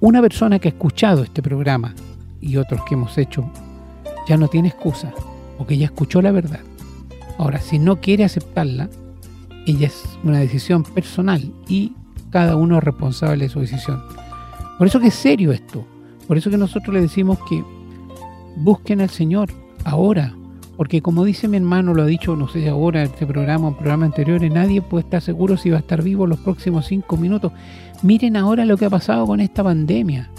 [0.00, 1.94] Una persona que ha escuchado este programa
[2.40, 3.50] y otros que hemos hecho
[4.28, 5.12] ya no tiene excusa,
[5.58, 6.60] porque ya escuchó la verdad.
[7.38, 8.88] Ahora, si no quiere aceptarla,
[9.66, 11.92] ella es una decisión personal y
[12.30, 14.02] cada uno es responsable de su decisión.
[14.78, 15.86] Por eso que es serio esto.
[16.26, 17.64] Por eso que nosotros le decimos que
[18.56, 19.50] busquen al Señor
[19.84, 20.34] ahora.
[20.76, 23.70] Porque como dice mi hermano, lo ha dicho, no sé ahora, en este programa o
[23.70, 27.16] en programas anteriores, nadie puede estar seguro si va a estar vivo los próximos cinco
[27.16, 27.52] minutos.
[28.02, 30.30] Miren ahora lo que ha pasado con esta pandemia.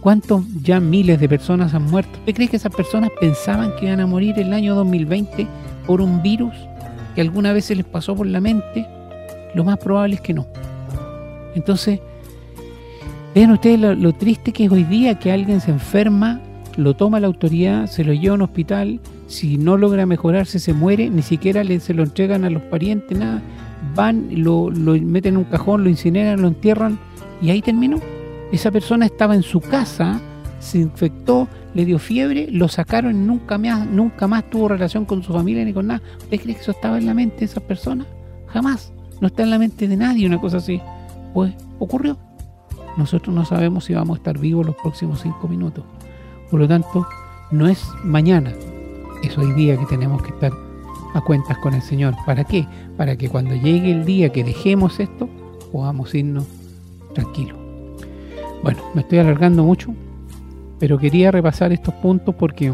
[0.00, 2.18] ¿Cuántos ya miles de personas han muerto?
[2.18, 5.46] ¿Usted cree que esas personas pensaban que iban a morir el año 2020
[5.86, 6.54] por un virus
[7.14, 8.86] que alguna vez se les pasó por la mente?
[9.54, 10.46] Lo más probable es que no.
[11.54, 12.00] Entonces,
[13.34, 16.40] vean ustedes lo, triste que es hoy día que alguien se enferma,
[16.76, 19.00] lo toma la autoridad, se lo lleva a un hospital,
[19.30, 23.16] si no logra mejorarse se muere, ni siquiera le, se lo entregan a los parientes,
[23.16, 23.40] nada.
[23.94, 26.98] Van, lo, lo meten en un cajón, lo incineran, lo entierran
[27.40, 28.00] y ahí terminó.
[28.50, 30.20] Esa persona estaba en su casa,
[30.58, 35.32] se infectó, le dio fiebre, lo sacaron nunca más, nunca más tuvo relación con su
[35.32, 36.02] familia ni con nada.
[36.18, 38.04] ¿Usted cree que eso estaba en la mente de esa persona?
[38.48, 38.92] Jamás.
[39.20, 40.80] No está en la mente de nadie una cosa así.
[41.32, 42.18] Pues ocurrió.
[42.96, 45.84] Nosotros no sabemos si vamos a estar vivos los próximos cinco minutos.
[46.50, 47.06] Por lo tanto,
[47.52, 48.52] no es mañana,
[49.22, 50.52] es hoy día que tenemos que estar
[51.14, 52.14] a cuentas con el Señor.
[52.26, 52.66] ¿Para qué?
[52.96, 55.28] Para que cuando llegue el día que dejemos esto,
[55.72, 56.46] podamos irnos
[57.14, 57.58] tranquilos.
[58.62, 59.94] Bueno, me estoy alargando mucho,
[60.78, 62.72] pero quería repasar estos puntos porque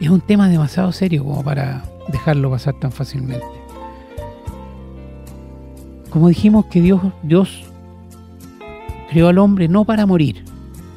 [0.00, 3.44] es un tema demasiado serio como para dejarlo pasar tan fácilmente.
[6.10, 7.64] Como dijimos que Dios, Dios
[9.10, 10.44] creó al hombre no para morir,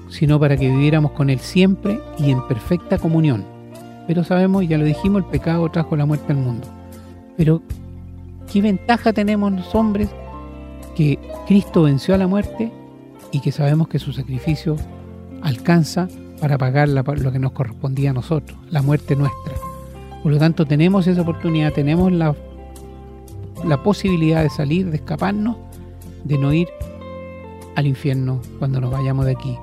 [0.09, 3.58] sino para que viviéramos con Él siempre y en perfecta comunión.
[4.09, 6.65] Pero sabemos, ya lo dijimos, el pecado trajo la muerte al mundo.
[7.37, 7.61] Pero,
[8.51, 10.09] ¿qué ventaja tenemos los hombres?
[10.95, 12.71] Que Cristo venció a la muerte
[13.31, 14.77] y que sabemos que su sacrificio
[15.43, 16.07] alcanza
[16.41, 19.53] para pagar lo que nos correspondía a nosotros, la muerte nuestra.
[20.23, 22.35] Por lo tanto, tenemos esa oportunidad, tenemos la,
[23.63, 25.55] la posibilidad de salir, de escaparnos,
[26.23, 26.67] de no ir
[27.75, 29.55] al infierno cuando nos vayamos de aquí.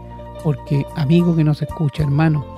[0.44, 2.55] Porque, amigo que nos escucha, hermano,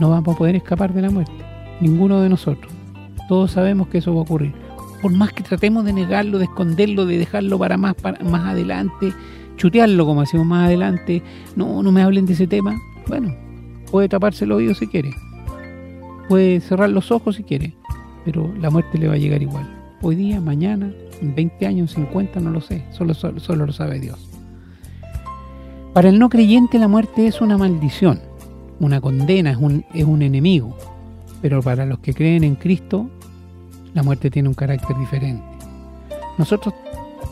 [0.00, 1.32] no vamos a poder escapar de la muerte.
[1.80, 2.72] Ninguno de nosotros.
[3.28, 4.52] Todos sabemos que eso va a ocurrir.
[5.02, 9.12] Por más que tratemos de negarlo, de esconderlo, de dejarlo para más, para más adelante,
[9.56, 11.22] chutearlo, como hacemos más adelante,
[11.54, 12.76] no, no me hablen de ese tema.
[13.06, 13.34] Bueno,
[13.90, 15.14] puede taparse el oído si quiere,
[16.28, 17.74] puede cerrar los ojos si quiere,
[18.24, 19.68] pero la muerte le va a llegar igual.
[20.02, 24.30] Hoy día, mañana, en 20 años, 50, no lo sé, solo, solo, lo sabe Dios.
[25.92, 28.20] Para el no creyente la muerte es una maldición,
[28.80, 30.76] una condena, es un, es un enemigo,
[31.40, 33.08] pero para los que creen en Cristo,
[33.94, 35.44] la muerte tiene un carácter diferente.
[36.38, 36.74] Nosotros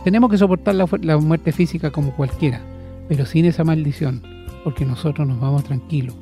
[0.05, 2.61] tenemos que soportar la, muerte física como cualquiera,
[3.09, 4.22] pero sin esa maldición,
[4.64, 6.14] porque nosotros nos vamos tranquilos,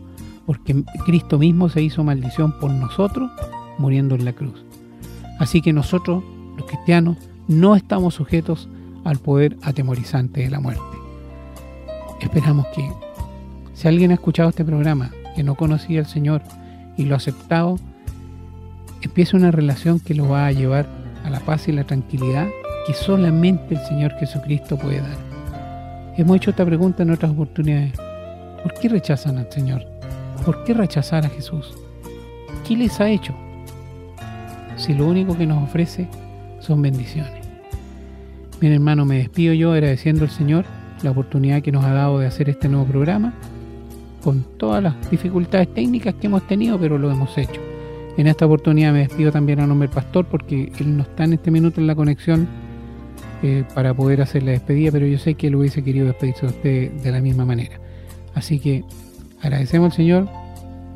[0.47, 3.31] porque Cristo mismo se hizo maldición por nosotros
[3.79, 4.65] muriendo en la cruz.
[5.39, 6.23] Así que nosotros,
[6.57, 7.17] los cristianos,
[7.49, 8.69] no estamos sujetos
[9.05, 10.83] al poder atemorizante de la muerte.
[12.21, 12.91] Esperamos que,
[13.77, 16.41] si alguien ha escuchado este programa, que no conocía al Señor
[16.97, 17.79] y lo ha aceptado,
[19.03, 20.87] empiece una relación que lo va a llevar
[21.25, 22.49] a la paz y la tranquilidad
[22.87, 25.19] que solamente el Señor Jesucristo puede dar.
[26.17, 27.93] Hemos hecho esta pregunta en otras oportunidades.
[28.63, 29.85] ¿Por qué rechazan al Señor?
[30.47, 31.75] ¿Por qué rechazar a Jesús?
[32.67, 33.35] ¿Qué les ha hecho?
[34.77, 36.09] Si lo único que nos ofrece
[36.61, 37.47] son bendiciones.
[38.59, 40.65] Bien hermano, me despido yo agradeciendo al Señor
[41.03, 43.35] la oportunidad que nos ha dado de hacer este nuevo programa,
[44.27, 47.61] con todas las dificultades técnicas que hemos tenido, pero lo hemos hecho.
[48.17, 51.35] En esta oportunidad me despido también a nombre del pastor porque él no está en
[51.35, 52.49] este minuto en la conexión
[53.45, 56.47] eh, para poder hacer la despedida, pero yo sé que él hubiese querido despedirse de
[56.49, 57.79] usted de la misma manera.
[58.35, 58.83] Así que
[59.43, 60.29] agradecemos al Señor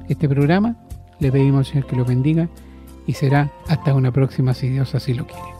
[0.08, 0.74] este programa,
[1.20, 2.48] le pedimos al Señor que lo bendiga
[3.06, 5.59] y será hasta una próxima si Dios así lo quiere.